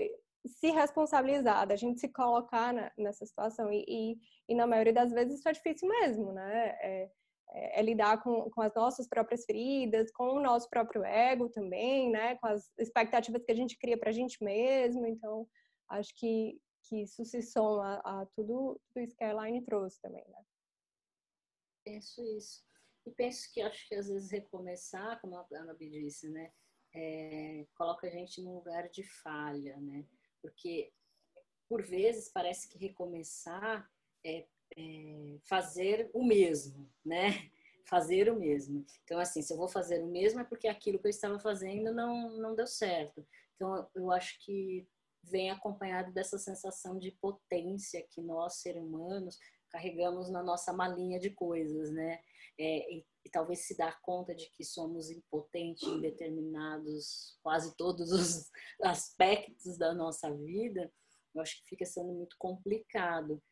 se 0.46 0.70
responsabilizar, 0.70 1.66
da 1.66 1.76
gente 1.76 2.00
se 2.00 2.08
colocar 2.08 2.74
na, 2.74 2.92
nessa 2.98 3.24
situação. 3.24 3.72
E, 3.72 3.84
e, 3.88 4.18
e, 4.48 4.54
na 4.54 4.66
maioria 4.66 4.92
das 4.92 5.12
vezes 5.12 5.38
isso 5.38 5.48
é 5.48 5.52
difícil 5.52 5.88
mesmo, 5.88 6.32
né? 6.32 6.76
É, 6.80 7.10
é, 7.54 7.80
é, 7.80 7.82
lidar 7.82 8.22
com, 8.22 8.50
com 8.50 8.60
as 8.60 8.74
nossas 8.74 9.08
próprias 9.08 9.44
feridas, 9.44 10.10
com 10.12 10.36
o 10.36 10.42
nosso 10.42 10.68
próprio 10.68 11.04
ego 11.04 11.48
também, 11.48 12.10
né? 12.10 12.36
Com 12.36 12.48
as 12.48 12.70
expectativas 12.78 13.44
que 13.44 13.52
a 13.52 13.56
gente 13.56 13.78
cria 13.78 13.96
para 13.96 14.10
a 14.10 14.12
gente 14.12 14.42
mesmo. 14.42 15.06
Então, 15.06 15.46
acho 15.88 16.14
que, 16.16 16.60
que 16.84 17.02
isso 17.02 17.24
se 17.24 17.40
soma 17.40 18.00
a, 18.04 18.22
a 18.22 18.26
tudo, 18.34 18.80
tudo 18.88 19.04
isso 19.04 19.16
que 19.16 19.24
a 19.24 19.30
Elaine 19.30 19.64
trouxe 19.64 20.00
também, 20.02 20.24
né? 20.28 20.42
Penso 21.84 22.22
isso. 22.36 22.62
E 23.06 23.10
penso 23.10 23.52
que 23.52 23.60
acho 23.60 23.88
que 23.88 23.94
às 23.94 24.08
vezes 24.08 24.30
recomeçar, 24.30 25.20
como 25.20 25.36
a 25.36 25.46
Ana 25.52 25.74
disse, 25.74 26.28
né, 26.30 26.52
é, 26.94 27.66
coloca 27.74 28.06
a 28.06 28.10
gente 28.10 28.40
num 28.42 28.54
lugar 28.54 28.88
de 28.88 29.02
falha, 29.02 29.76
né? 29.78 30.06
Porque 30.40 30.92
por 31.68 31.82
vezes 31.82 32.28
parece 32.28 32.68
que 32.68 32.78
recomeçar 32.78 33.90
é, 34.24 34.46
é 34.76 35.38
fazer 35.44 36.10
o 36.12 36.24
mesmo, 36.24 36.90
né? 37.04 37.50
Fazer 37.84 38.30
o 38.30 38.38
mesmo. 38.38 38.86
Então, 39.02 39.18
assim, 39.18 39.42
se 39.42 39.52
eu 39.52 39.56
vou 39.56 39.68
fazer 39.68 40.02
o 40.02 40.06
mesmo 40.06 40.40
é 40.40 40.44
porque 40.44 40.68
aquilo 40.68 40.98
que 40.98 41.06
eu 41.06 41.10
estava 41.10 41.38
fazendo 41.40 41.92
não, 41.92 42.30
não 42.38 42.54
deu 42.54 42.66
certo. 42.66 43.26
Então, 43.56 43.90
eu 43.94 44.10
acho 44.12 44.38
que 44.44 44.86
vem 45.24 45.50
acompanhado 45.50 46.12
dessa 46.12 46.38
sensação 46.38 46.98
de 46.98 47.12
potência 47.12 48.06
que 48.10 48.20
nós, 48.20 48.56
seres 48.56 48.82
humanos, 48.82 49.38
carregamos 49.72 50.30
na 50.30 50.42
nossa 50.42 50.72
malinha 50.72 51.18
de 51.18 51.30
coisas, 51.30 51.90
né? 51.90 52.20
É, 52.58 52.94
e, 52.94 53.06
e, 53.24 53.30
talvez 53.30 53.60
se 53.60 53.76
dar 53.76 54.00
conta 54.02 54.34
de 54.34 54.50
que 54.50 54.62
somos 54.62 55.10
impotentes 55.10 55.88
em 55.88 56.00
determinados, 56.00 57.38
quase 57.42 57.74
todos 57.76 58.12
os 58.12 58.50
aspectos 58.84 59.78
da 59.78 59.94
nossa 59.94 60.30
vida, 60.30 60.92
eu 61.34 61.40
acho 61.40 61.56
que 61.56 61.70
fica 61.70 61.86
sendo 61.86 62.12
muito 62.12 62.36
complicado. 62.38 63.42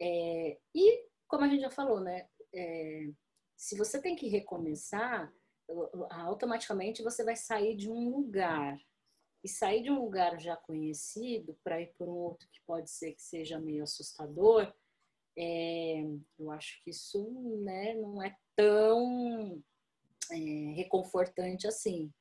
É, 0.00 0.58
e, 0.74 1.06
como 1.28 1.44
a 1.44 1.48
gente 1.48 1.60
já 1.60 1.70
falou, 1.70 2.00
né? 2.00 2.28
É, 2.52 3.08
se 3.56 3.76
você 3.76 4.00
tem 4.00 4.16
que 4.16 4.28
recomeçar, 4.28 5.32
automaticamente 6.10 7.02
você 7.02 7.24
vai 7.24 7.36
sair 7.36 7.76
de 7.76 7.88
um 7.90 8.10
lugar. 8.10 8.76
E 9.44 9.48
sair 9.48 9.82
de 9.84 9.90
um 9.90 10.00
lugar 10.00 10.40
já 10.40 10.56
conhecido 10.56 11.56
para 11.62 11.80
ir 11.80 11.94
por 11.96 12.08
um 12.08 12.16
outro 12.16 12.48
que 12.50 12.60
pode 12.66 12.90
ser 12.90 13.12
que 13.12 13.22
seja 13.22 13.60
meio 13.60 13.84
assustador, 13.84 14.72
é, 15.40 16.04
eu 16.36 16.50
acho 16.50 16.82
que 16.82 16.90
isso 16.90 17.30
né, 17.62 17.94
não 17.94 18.20
é 18.20 18.34
tão 18.56 19.62
é, 20.32 20.72
reconfortante 20.74 21.68
assim. 21.68 22.12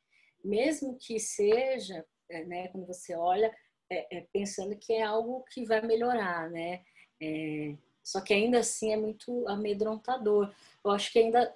Mesmo 0.45 0.95
que 0.99 1.19
seja, 1.19 2.05
é, 2.29 2.45
né, 2.45 2.67
quando 2.67 2.85
você 2.85 3.15
olha, 3.15 3.51
é, 3.89 4.17
é, 4.17 4.27
pensando 4.31 4.77
que 4.77 4.93
é 4.93 5.01
algo 5.01 5.43
que 5.51 5.65
vai 5.65 5.81
melhorar, 5.81 6.47
né? 6.51 6.83
É, 7.19 7.75
só 8.03 8.21
que 8.21 8.33
ainda 8.33 8.59
assim 8.59 8.93
é 8.93 8.97
muito 8.97 9.47
amedrontador. 9.47 10.53
Eu 10.85 10.91
acho 10.91 11.11
que 11.11 11.19
ainda, 11.19 11.51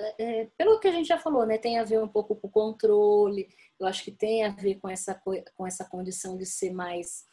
pelo 0.57 0.79
que 0.79 0.87
a 0.87 0.91
gente 0.91 1.07
já 1.07 1.17
falou, 1.17 1.45
né, 1.45 1.57
tem 1.57 1.77
a 1.77 1.83
ver 1.85 2.01
um 2.01 2.07
pouco 2.07 2.35
com 2.35 2.47
o 2.47 2.51
controle. 2.51 3.47
Eu 3.79 3.87
acho 3.87 4.03
que 4.03 4.11
tem 4.11 4.43
a 4.43 4.49
ver 4.49 4.75
com 4.75 4.89
essa 4.89 5.15
com 5.55 5.65
essa 5.65 5.85
condição 5.85 6.37
de 6.37 6.45
ser 6.45 6.73
mais 6.73 7.23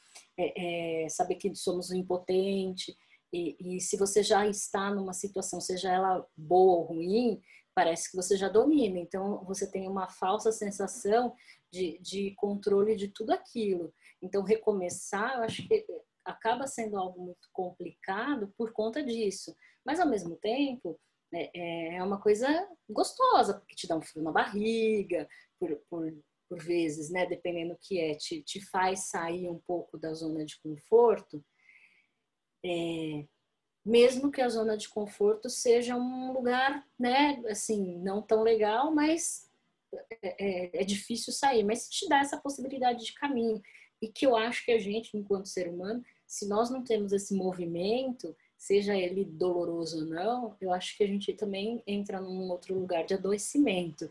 saber 1.10 1.34
que 1.34 1.52
somos 1.56 1.90
impotente. 1.90 2.96
E, 3.32 3.76
e 3.76 3.80
se 3.80 3.96
você 3.96 4.22
já 4.22 4.46
está 4.46 4.90
numa 4.90 5.12
situação, 5.12 5.60
seja 5.60 5.92
ela 5.92 6.26
boa 6.36 6.78
ou 6.78 6.82
ruim, 6.84 7.42
parece 7.74 8.10
que 8.10 8.16
você 8.16 8.36
já 8.36 8.48
domina. 8.48 8.98
Então, 8.98 9.44
você 9.44 9.70
tem 9.70 9.88
uma 9.88 10.08
falsa 10.08 10.50
sensação 10.50 11.34
de, 11.70 11.98
de 12.00 12.34
controle 12.36 12.96
de 12.96 13.08
tudo 13.08 13.30
aquilo. 13.30 13.92
Então, 14.20 14.42
recomeçar, 14.42 15.36
eu 15.36 15.42
acho 15.42 15.66
que 15.68 15.86
acaba 16.24 16.66
sendo 16.66 16.98
algo 16.98 17.20
muito 17.20 17.48
complicado 17.52 18.52
por 18.56 18.72
conta 18.72 19.02
disso. 19.02 19.54
Mas, 19.84 20.00
ao 20.00 20.08
mesmo 20.08 20.36
tempo, 20.36 20.98
né, 21.32 21.48
é, 21.54 21.96
é 21.96 22.02
uma 22.02 22.20
coisa 22.20 22.48
gostosa, 22.88 23.54
porque 23.54 23.76
te 23.76 23.86
dá 23.86 23.96
um 23.96 24.02
frio 24.02 24.24
na 24.24 24.32
barriga, 24.32 25.28
por, 25.58 25.76
por, 25.88 26.12
por 26.48 26.58
vezes, 26.58 27.10
né, 27.10 27.26
dependendo 27.26 27.74
do 27.74 27.78
que 27.80 28.00
é, 28.00 28.14
te, 28.14 28.42
te 28.42 28.60
faz 28.70 29.08
sair 29.08 29.48
um 29.48 29.60
pouco 29.66 29.98
da 29.98 30.12
zona 30.14 30.44
de 30.44 30.58
conforto. 30.60 31.44
É, 32.68 33.24
mesmo 33.84 34.30
que 34.30 34.42
a 34.42 34.48
zona 34.48 34.76
de 34.76 34.88
conforto 34.88 35.48
seja 35.48 35.96
um 35.96 36.32
lugar, 36.32 36.86
né, 36.98 37.42
assim, 37.48 37.96
não 37.98 38.20
tão 38.20 38.42
legal, 38.42 38.94
mas 38.94 39.48
é, 40.22 40.76
é, 40.76 40.82
é 40.82 40.84
difícil 40.84 41.32
sair, 41.32 41.64
mas 41.64 41.88
te 41.88 42.06
dá 42.08 42.18
essa 42.18 42.36
possibilidade 42.36 43.04
de 43.04 43.14
caminho. 43.14 43.62
E 44.00 44.08
que 44.08 44.26
eu 44.26 44.36
acho 44.36 44.64
que 44.64 44.72
a 44.72 44.78
gente, 44.78 45.16
enquanto 45.16 45.48
ser 45.48 45.68
humano, 45.68 46.04
se 46.26 46.46
nós 46.46 46.68
não 46.70 46.84
temos 46.84 47.12
esse 47.12 47.34
movimento, 47.34 48.36
seja 48.56 48.94
ele 48.94 49.24
doloroso 49.24 50.04
ou 50.04 50.06
não, 50.06 50.56
eu 50.60 50.72
acho 50.72 50.96
que 50.96 51.02
a 51.02 51.06
gente 51.06 51.32
também 51.32 51.82
entra 51.86 52.20
num 52.20 52.50
outro 52.50 52.78
lugar 52.78 53.04
de 53.06 53.14
adoecimento. 53.14 54.08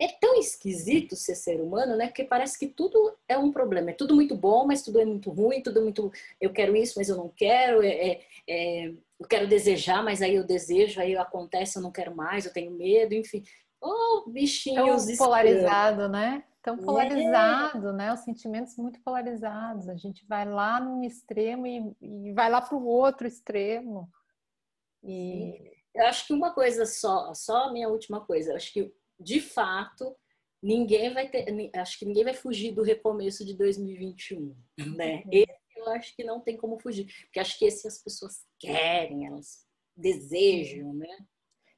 É 0.00 0.08
tão 0.08 0.36
esquisito 0.36 1.16
ser 1.16 1.34
ser 1.34 1.60
humano, 1.60 1.96
né? 1.96 2.06
Porque 2.06 2.22
parece 2.22 2.56
que 2.56 2.68
tudo 2.68 3.16
é 3.28 3.36
um 3.36 3.50
problema. 3.50 3.90
É 3.90 3.94
tudo 3.94 4.14
muito 4.14 4.36
bom, 4.36 4.64
mas 4.64 4.82
tudo 4.82 5.00
é 5.00 5.04
muito 5.04 5.30
ruim, 5.30 5.60
tudo 5.60 5.80
é 5.80 5.82
muito. 5.82 6.12
Eu 6.40 6.52
quero 6.52 6.76
isso, 6.76 6.94
mas 6.96 7.08
eu 7.08 7.16
não 7.16 7.28
quero. 7.28 7.82
É, 7.82 7.88
é, 7.88 8.20
é... 8.48 8.88
eu 9.18 9.26
quero 9.28 9.48
desejar, 9.48 10.04
mas 10.04 10.22
aí 10.22 10.36
eu 10.36 10.44
desejo, 10.44 11.00
aí 11.00 11.16
acontece, 11.16 11.76
eu 11.76 11.82
não 11.82 11.90
quero 11.90 12.14
mais, 12.14 12.46
eu 12.46 12.52
tenho 12.52 12.70
medo, 12.70 13.12
enfim. 13.12 13.42
Oh, 13.80 14.30
bichinhos. 14.30 15.04
Tão 15.04 15.16
polarizado, 15.16 16.08
né? 16.08 16.44
Tão 16.62 16.74
é. 16.74 16.78
polarizado, 16.78 17.88
é. 17.88 17.92
né? 17.92 18.12
Os 18.12 18.20
sentimentos 18.20 18.76
muito 18.76 19.00
polarizados. 19.00 19.88
A 19.88 19.96
gente 19.96 20.24
vai 20.26 20.44
lá 20.44 20.80
num 20.80 21.02
extremo 21.02 21.66
e, 21.66 21.96
e 22.00 22.32
vai 22.32 22.48
lá 22.48 22.60
para 22.60 22.76
o 22.76 22.86
outro 22.86 23.26
extremo. 23.26 24.08
E 25.02 25.56
Sim. 25.56 25.70
eu 25.94 26.06
acho 26.06 26.26
que 26.26 26.32
uma 26.32 26.52
coisa 26.52 26.86
só, 26.86 27.32
só 27.34 27.64
a 27.64 27.72
minha 27.72 27.88
última 27.88 28.20
coisa, 28.20 28.52
eu 28.52 28.56
acho 28.56 28.72
que 28.72 28.92
de 29.18 29.40
fato 29.40 30.16
ninguém 30.62 31.12
vai 31.14 31.28
ter, 31.28 31.46
acho 31.76 31.98
que 31.98 32.04
ninguém 32.04 32.24
vai 32.24 32.34
fugir 32.34 32.72
do 32.72 32.82
recomeço 32.82 33.44
de 33.44 33.54
2021, 33.54 34.56
né? 34.96 35.22
Uhum. 35.24 35.30
Esse 35.32 35.58
eu 35.76 35.88
acho 35.90 36.16
que 36.16 36.24
não 36.24 36.40
tem 36.40 36.56
como 36.56 36.80
fugir, 36.80 37.06
porque 37.24 37.38
acho 37.38 37.56
que 37.58 37.64
esse 37.64 37.86
as 37.86 38.02
pessoas 38.02 38.44
querem, 38.58 39.26
elas 39.26 39.64
desejam, 39.96 40.92
né? 40.92 41.16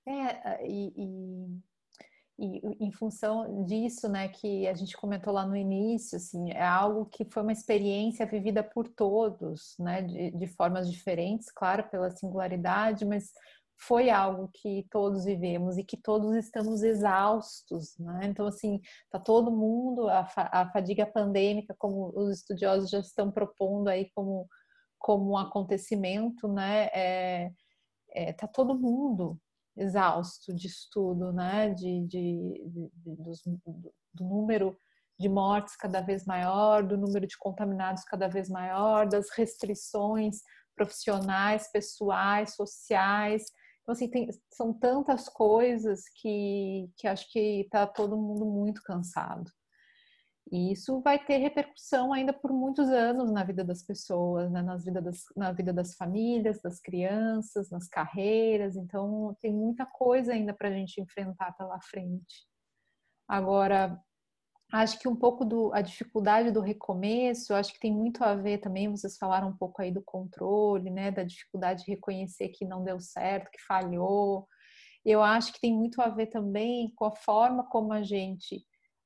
É, 0.07 0.67
e, 0.67 0.93
e 0.97 1.61
e 2.43 2.87
em 2.87 2.91
função 2.91 3.65
disso, 3.67 4.09
né, 4.09 4.27
que 4.29 4.67
a 4.67 4.73
gente 4.73 4.97
comentou 4.97 5.31
lá 5.31 5.47
no 5.47 5.55
início, 5.55 6.17
assim, 6.17 6.51
é 6.51 6.65
algo 6.65 7.05
que 7.05 7.23
foi 7.23 7.43
uma 7.43 7.53
experiência 7.53 8.25
vivida 8.25 8.63
por 8.63 8.89
todos, 8.89 9.77
né, 9.79 10.01
de, 10.01 10.31
de 10.31 10.47
formas 10.47 10.91
diferentes, 10.91 11.53
claro, 11.53 11.87
pela 11.91 12.11
singularidade, 12.11 13.05
mas 13.05 13.31
foi 13.81 14.11
algo 14.11 14.51
que 14.53 14.87
todos 14.91 15.25
vivemos 15.25 15.79
e 15.79 15.85
que 15.85 15.97
todos 15.97 16.35
estamos 16.37 16.83
exaustos, 16.83 17.97
né? 17.99 18.21
Então, 18.25 18.47
assim, 18.47 18.81
tá 19.11 19.19
todo 19.19 19.51
mundo, 19.51 20.09
a, 20.09 20.29
a 20.37 20.71
fadiga 20.71 21.07
pandêmica, 21.07 21.75
como 21.79 22.13
os 22.15 22.39
estudiosos 22.39 22.91
já 22.91 23.01
estão 23.01 23.31
propondo 23.31 23.89
aí 23.89 24.11
como, 24.15 24.47
como 24.99 25.33
um 25.33 25.39
acontecimento, 25.39 26.47
né? 26.47 26.89
É, 26.93 27.51
é, 28.11 28.33
tá 28.35 28.47
todo 28.47 28.79
mundo 28.79 29.41
exausto 29.77 30.55
de 30.55 30.67
estudo, 30.67 31.33
né? 31.33 31.71
De, 31.71 32.07
de, 32.07 32.65
de, 32.69 32.91
de 32.93 33.17
dos, 33.17 33.41
do 34.13 34.25
número 34.25 34.77
de 35.19 35.29
mortes 35.29 35.75
cada 35.75 36.03
vez 36.03 36.27
maior, 36.27 36.83
do 36.83 36.99
número 36.99 37.27
de 37.27 37.39
contaminados 37.39 38.05
cada 38.05 38.29
vez 38.29 38.51
maior, 38.51 39.09
das 39.09 39.31
restrições 39.31 40.43
profissionais, 40.77 41.71
pessoais, 41.73 42.55
sociais. 42.55 43.45
Então, 43.83 43.93
assim, 43.93 44.09
tem, 44.09 44.29
são 44.51 44.73
tantas 44.73 45.29
coisas 45.29 46.09
que, 46.09 46.91
que 46.97 47.07
acho 47.07 47.31
que 47.31 47.63
está 47.63 47.87
todo 47.87 48.17
mundo 48.17 48.45
muito 48.47 48.83
cansado. 48.83 49.51
E 50.51 50.73
isso 50.73 51.01
vai 51.01 51.19
ter 51.19 51.37
repercussão 51.37 52.13
ainda 52.13 52.33
por 52.33 52.53
muitos 52.53 52.89
anos 52.89 53.31
na 53.31 53.45
vida 53.45 53.65
das 53.65 53.85
pessoas, 53.85 54.51
né? 54.51 54.61
Nas 54.63 54.85
vida 54.85 55.01
das, 55.01 55.23
na 55.37 55.53
vida 55.53 55.73
das 55.73 55.95
famílias, 55.95 56.61
das 56.61 56.81
crianças, 56.81 57.71
nas 57.71 57.89
carreiras. 57.89 58.77
Então, 58.77 59.37
tem 59.41 59.53
muita 59.53 59.87
coisa 59.87 60.33
ainda 60.33 60.53
para 60.53 60.69
a 60.69 60.73
gente 60.73 61.01
enfrentar 61.01 61.53
pela 61.57 61.81
frente. 61.81 62.49
Agora, 63.29 64.01
acho 64.73 64.99
que 64.99 65.09
um 65.09 65.17
pouco 65.17 65.45
do, 65.45 65.73
a 65.73 65.81
dificuldade 65.81 66.51
do 66.51 66.61
recomeço, 66.61 67.55
acho 67.55 67.73
que 67.73 67.81
tem 67.81 67.93
muito 67.93 68.23
a 68.23 68.35
ver 68.35 68.59
também, 68.59 68.91
vocês 68.91 69.17
falaram 69.17 69.49
um 69.49 69.57
pouco 69.57 69.83
aí 69.83 69.91
do 69.91 70.03
controle, 70.03 70.91
né? 70.91 71.11
Da 71.11 71.25
dificuldade 71.25 71.85
de 71.85 71.91
reconhecer 71.91 72.49
que 72.49 72.65
não 72.65 72.85
deu 72.85 73.01
certo, 73.01 73.51
que 73.51 73.63
falhou. 73.67 74.47
Eu 75.05 75.23
acho 75.23 75.53
que 75.53 75.61
tem 75.61 75.75
muito 75.75 76.01
a 76.01 76.09
ver 76.09 76.27
também 76.27 76.93
com 76.95 77.05
a 77.07 77.17
forma 77.17 77.65
como 77.65 77.93
a 77.93 78.03
gente 78.03 78.65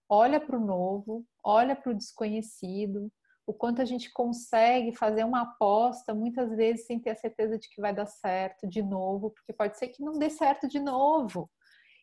olha 0.09 0.41
para 0.41 0.57
o 0.57 0.65
novo, 0.65 1.25
olha 1.43 1.75
para 1.75 1.93
o 1.93 1.95
desconhecido, 1.95 3.11
o 3.47 3.53
quanto 3.53 3.83
a 3.83 3.85
gente 3.85 4.11
consegue 4.13 4.93
fazer 4.93 5.25
uma 5.25 5.43
aposta, 5.43 6.15
muitas 6.15 6.55
vezes 6.57 6.87
sem 6.87 6.99
ter 6.99 7.11
a 7.11 7.15
certeza 7.15 7.59
de 7.59 7.69
que 7.69 7.81
vai 7.81 7.95
dar 7.95 8.07
certo 8.07 8.67
de 8.69 8.83
novo, 8.83 9.31
porque 9.31 9.53
pode 9.53 9.79
ser 9.79 9.89
que 9.89 10.03
não 10.03 10.19
dê 10.19 10.31
certo 10.31 10.67
de 10.67 10.81
novo. 10.81 11.51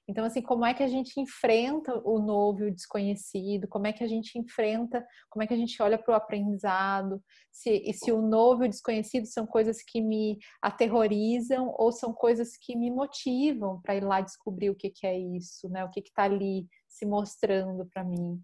Então, 0.08 0.26
assim, 0.26 0.42
como 0.42 0.66
é 0.66 0.74
que 0.74 0.84
a 0.84 0.88
gente 0.88 1.20
enfrenta 1.20 1.94
o 2.04 2.20
novo 2.20 2.64
e 2.64 2.68
o 2.68 2.74
desconhecido? 2.74 3.68
Como 3.68 3.88
é 3.88 3.94
que 3.94 4.04
a 4.04 4.08
gente 4.08 4.38
enfrenta, 4.38 5.06
como 5.30 5.44
é 5.44 5.48
que 5.48 5.54
a 5.54 5.58
gente 5.58 5.82
olha 5.82 5.98
para 5.98 6.14
o 6.14 6.16
aprendizado? 6.16 7.24
Se, 7.52 7.94
se 7.94 8.12
o 8.12 8.22
novo 8.22 8.64
e 8.64 8.68
o 8.68 8.70
desconhecido 8.70 9.26
são 9.26 9.46
coisas 9.46 9.82
que 9.82 10.02
me 10.02 10.38
aterrorizam 10.62 11.74
ou 11.78 11.92
são 11.92 12.12
coisas 12.14 12.58
que 12.58 12.76
me 12.76 12.92
motivam 12.92 13.80
para 13.82 13.96
ir 13.96 14.04
lá 14.04 14.22
descobrir 14.22 14.70
o 14.70 14.76
que, 14.76 14.90
que 14.90 15.06
é 15.06 15.18
isso, 15.18 15.70
né? 15.70 15.86
O 15.86 15.90
que 15.90 16.00
está 16.00 16.24
ali 16.24 16.68
se 16.90 17.06
mostrando 17.06 17.86
para 17.86 18.04
mim. 18.04 18.42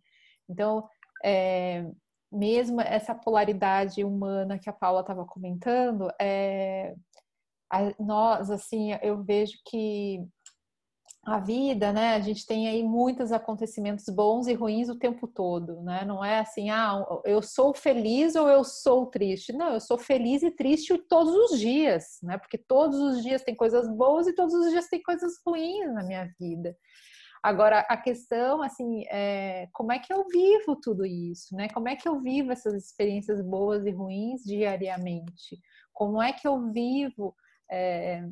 Então, 0.50 0.88
é, 1.24 1.86
mesmo 2.32 2.82
essa 2.82 3.16
polaridade 3.16 4.04
humana 4.04 4.60
que 4.60 4.70
a 4.70 4.74
Paula 4.74 5.02
estava 5.02 5.26
comentando, 5.26 6.10
é, 6.20 6.96
a, 7.72 7.94
nós, 8.00 8.50
assim, 8.50 8.92
eu 9.02 9.24
vejo 9.24 9.58
que 9.66 10.26
a 11.28 11.40
vida, 11.40 11.92
né? 11.92 12.16
A 12.16 12.22
gente 12.22 12.46
tem 12.46 12.70
aí 12.70 12.82
muitos 12.82 13.34
acontecimentos 13.34 14.06
bons 14.08 14.48
e 14.48 14.54
ruins 14.54 14.88
o 14.88 14.98
tempo 14.98 15.28
todo, 15.28 15.82
né? 15.82 16.06
Não 16.06 16.24
é 16.24 16.40
assim, 16.40 16.70
ah, 16.70 17.06
eu 17.26 17.42
sou 17.42 17.74
feliz 17.74 18.36
ou 18.36 18.48
eu 18.48 18.64
sou 18.64 19.08
triste. 19.08 19.52
Não, 19.52 19.74
eu 19.74 19.80
sou 19.82 19.98
feliz 19.98 20.42
e 20.42 20.50
triste 20.50 20.98
todos 20.98 21.34
os 21.34 21.60
dias, 21.60 22.18
né? 22.24 22.38
Porque 22.38 22.58
todos 22.58 22.98
os 22.98 23.22
dias 23.22 23.44
tem 23.44 23.54
coisas 23.54 23.90
boas 23.90 24.26
e 24.26 24.34
todos 24.34 24.54
os 24.54 24.72
dias 24.72 24.88
tem 24.88 25.04
coisas 25.04 25.34
ruins 25.46 25.94
na 25.94 26.02
minha 26.02 26.32
vida. 26.40 26.74
Agora, 27.44 27.80
a 27.90 27.98
questão, 27.98 28.62
assim, 28.62 29.04
é 29.12 29.68
como 29.74 29.92
é 29.92 30.00
que 30.00 30.14
eu 30.14 30.26
vivo 30.32 30.78
tudo 30.82 31.06
isso, 31.06 31.54
né? 31.56 31.68
Como 31.74 31.90
é 31.90 31.98
que 31.98 32.08
eu 32.08 32.22
vivo 32.22 32.54
essas 32.54 32.74
experiências 32.74 33.42
boas 33.42 33.86
e 33.86 33.92
ruins 33.92 34.44
diariamente? 34.46 35.60
Como 35.94 36.22
é 36.22 36.32
que 36.32 36.48
eu 36.48 36.72
vivo 36.72 37.36
é, 37.70 38.24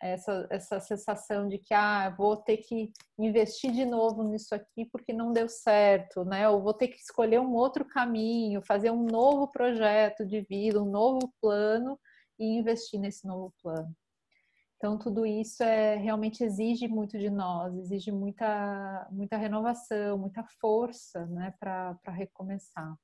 essa, 0.00 0.46
essa 0.50 0.80
sensação 0.80 1.48
de 1.48 1.58
que 1.58 1.72
ah, 1.72 2.10
vou 2.16 2.36
ter 2.36 2.58
que 2.58 2.92
investir 3.18 3.72
de 3.72 3.84
novo 3.84 4.22
nisso 4.22 4.54
aqui 4.54 4.84
porque 4.86 5.12
não 5.12 5.32
deu 5.32 5.48
certo, 5.48 6.24
né? 6.24 6.48
Ou 6.48 6.62
vou 6.62 6.74
ter 6.74 6.88
que 6.88 6.98
escolher 6.98 7.40
um 7.40 7.54
outro 7.54 7.84
caminho, 7.84 8.62
fazer 8.62 8.90
um 8.90 9.04
novo 9.04 9.48
projeto 9.48 10.24
de 10.24 10.40
vida, 10.42 10.82
um 10.82 10.90
novo 10.90 11.32
plano 11.40 11.98
e 12.38 12.58
investir 12.58 13.00
nesse 13.00 13.26
novo 13.26 13.52
plano. 13.62 13.94
Então, 14.76 14.98
tudo 14.98 15.24
isso 15.24 15.62
é 15.62 15.96
realmente 15.96 16.44
exige 16.44 16.86
muito 16.86 17.18
de 17.18 17.30
nós, 17.30 17.74
exige 17.78 18.12
muita, 18.12 19.08
muita 19.10 19.36
renovação, 19.36 20.18
muita 20.18 20.44
força 20.60 21.24
né, 21.26 21.54
para 21.58 21.98
recomeçar. 22.08 22.94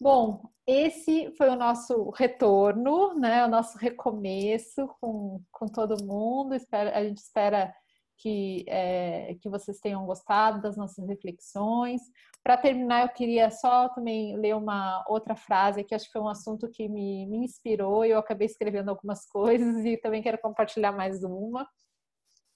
Bom, 0.00 0.48
esse 0.66 1.30
foi 1.36 1.50
o 1.50 1.56
nosso 1.56 2.08
retorno, 2.16 3.12
né, 3.18 3.44
o 3.44 3.48
nosso 3.48 3.76
recomeço 3.76 4.88
com, 4.98 5.42
com 5.52 5.66
todo 5.66 6.02
mundo. 6.02 6.54
Espero, 6.54 6.88
a 6.96 7.04
gente 7.04 7.18
espera 7.18 7.74
que, 8.16 8.64
é, 8.66 9.34
que 9.42 9.48
vocês 9.50 9.78
tenham 9.78 10.06
gostado 10.06 10.62
das 10.62 10.74
nossas 10.74 11.06
reflexões. 11.06 12.00
Para 12.42 12.56
terminar, 12.56 13.02
eu 13.02 13.08
queria 13.10 13.50
só 13.50 13.90
também 13.90 14.34
ler 14.38 14.56
uma 14.56 15.04
outra 15.06 15.36
frase 15.36 15.84
que 15.84 15.94
acho 15.94 16.06
que 16.06 16.12
foi 16.12 16.22
um 16.22 16.28
assunto 16.28 16.70
que 16.70 16.88
me, 16.88 17.26
me 17.26 17.44
inspirou 17.44 18.02
e 18.02 18.10
eu 18.10 18.18
acabei 18.18 18.46
escrevendo 18.46 18.88
algumas 18.88 19.26
coisas 19.28 19.84
e 19.84 19.98
também 19.98 20.22
quero 20.22 20.38
compartilhar 20.38 20.92
mais 20.92 21.22
uma, 21.22 21.68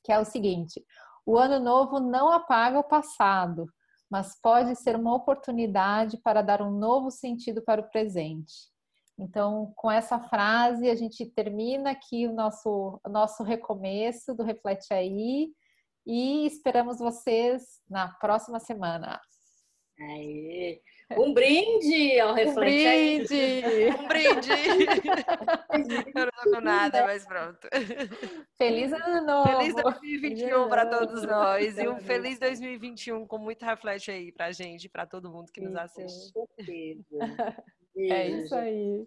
que 0.03 0.11
é 0.11 0.19
o 0.19 0.25
seguinte: 0.25 0.83
o 1.27 1.37
ano 1.37 1.63
novo 1.63 2.01
não 2.01 2.31
apaga 2.31 2.79
o 2.79 2.85
passado, 2.85 3.67
mas 4.11 4.39
pode 4.41 4.77
ser 4.77 4.97
uma 4.97 5.15
oportunidade 5.15 6.19
para 6.19 6.43
dar 6.43 6.63
um 6.63 6.71
novo 6.71 7.11
sentido 7.11 7.63
para 7.63 7.81
o 7.81 7.89
presente. 7.89 8.73
Então, 9.19 9.73
com 9.77 9.91
essa 9.91 10.19
frase, 10.19 10.91
a 10.91 10.95
gente 10.95 11.25
termina 11.27 11.93
aqui 11.93 12.27
o 12.27 12.33
nosso, 12.33 13.01
nosso 13.09 13.43
recomeço 13.43 14.35
do 14.35 14.43
Reflete 14.43 14.93
Aí 14.93 15.53
e 16.07 16.47
esperamos 16.47 16.99
vocês 16.99 17.81
na 17.89 18.09
próxima 18.09 18.59
semana. 18.59 19.21
Aê. 20.01 20.81
Um 21.19 21.35
brinde 21.35 22.19
ao 22.19 22.35
Reflete 22.35 22.55
um 22.55 23.27
brinde. 23.27 23.89
Um 23.99 24.09
brinde! 24.09 24.51
Eu 26.15 26.27
não 26.27 26.33
tô 26.43 26.51
com 26.51 26.61
nada, 26.61 27.05
mas 27.05 27.27
pronto. 27.27 27.69
Feliz 28.57 28.93
ano 28.93 29.27
novo! 29.27 29.49
Feliz 29.49 29.75
2021 29.75 30.69
para 30.69 30.87
todos 30.87 31.23
nós 31.25 31.79
e 31.79 31.89
um 31.89 32.01
feliz 32.01 32.39
2021 32.39 33.27
com 33.27 33.39
muito 33.39 33.65
Reflete 33.65 34.11
aí 34.11 34.33
pra 34.33 34.51
gente 34.53 34.89
pra 34.89 35.07
todo 35.07 35.31
mundo 35.31 35.53
que 35.53 35.61
nos 35.61 35.77
assiste. 35.77 36.33
É 37.97 38.27
isso 38.27 38.53
aí. 38.57 39.07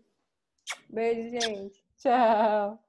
Beijo, 0.90 1.30
gente. 1.30 1.84
Tchau. 1.98 2.82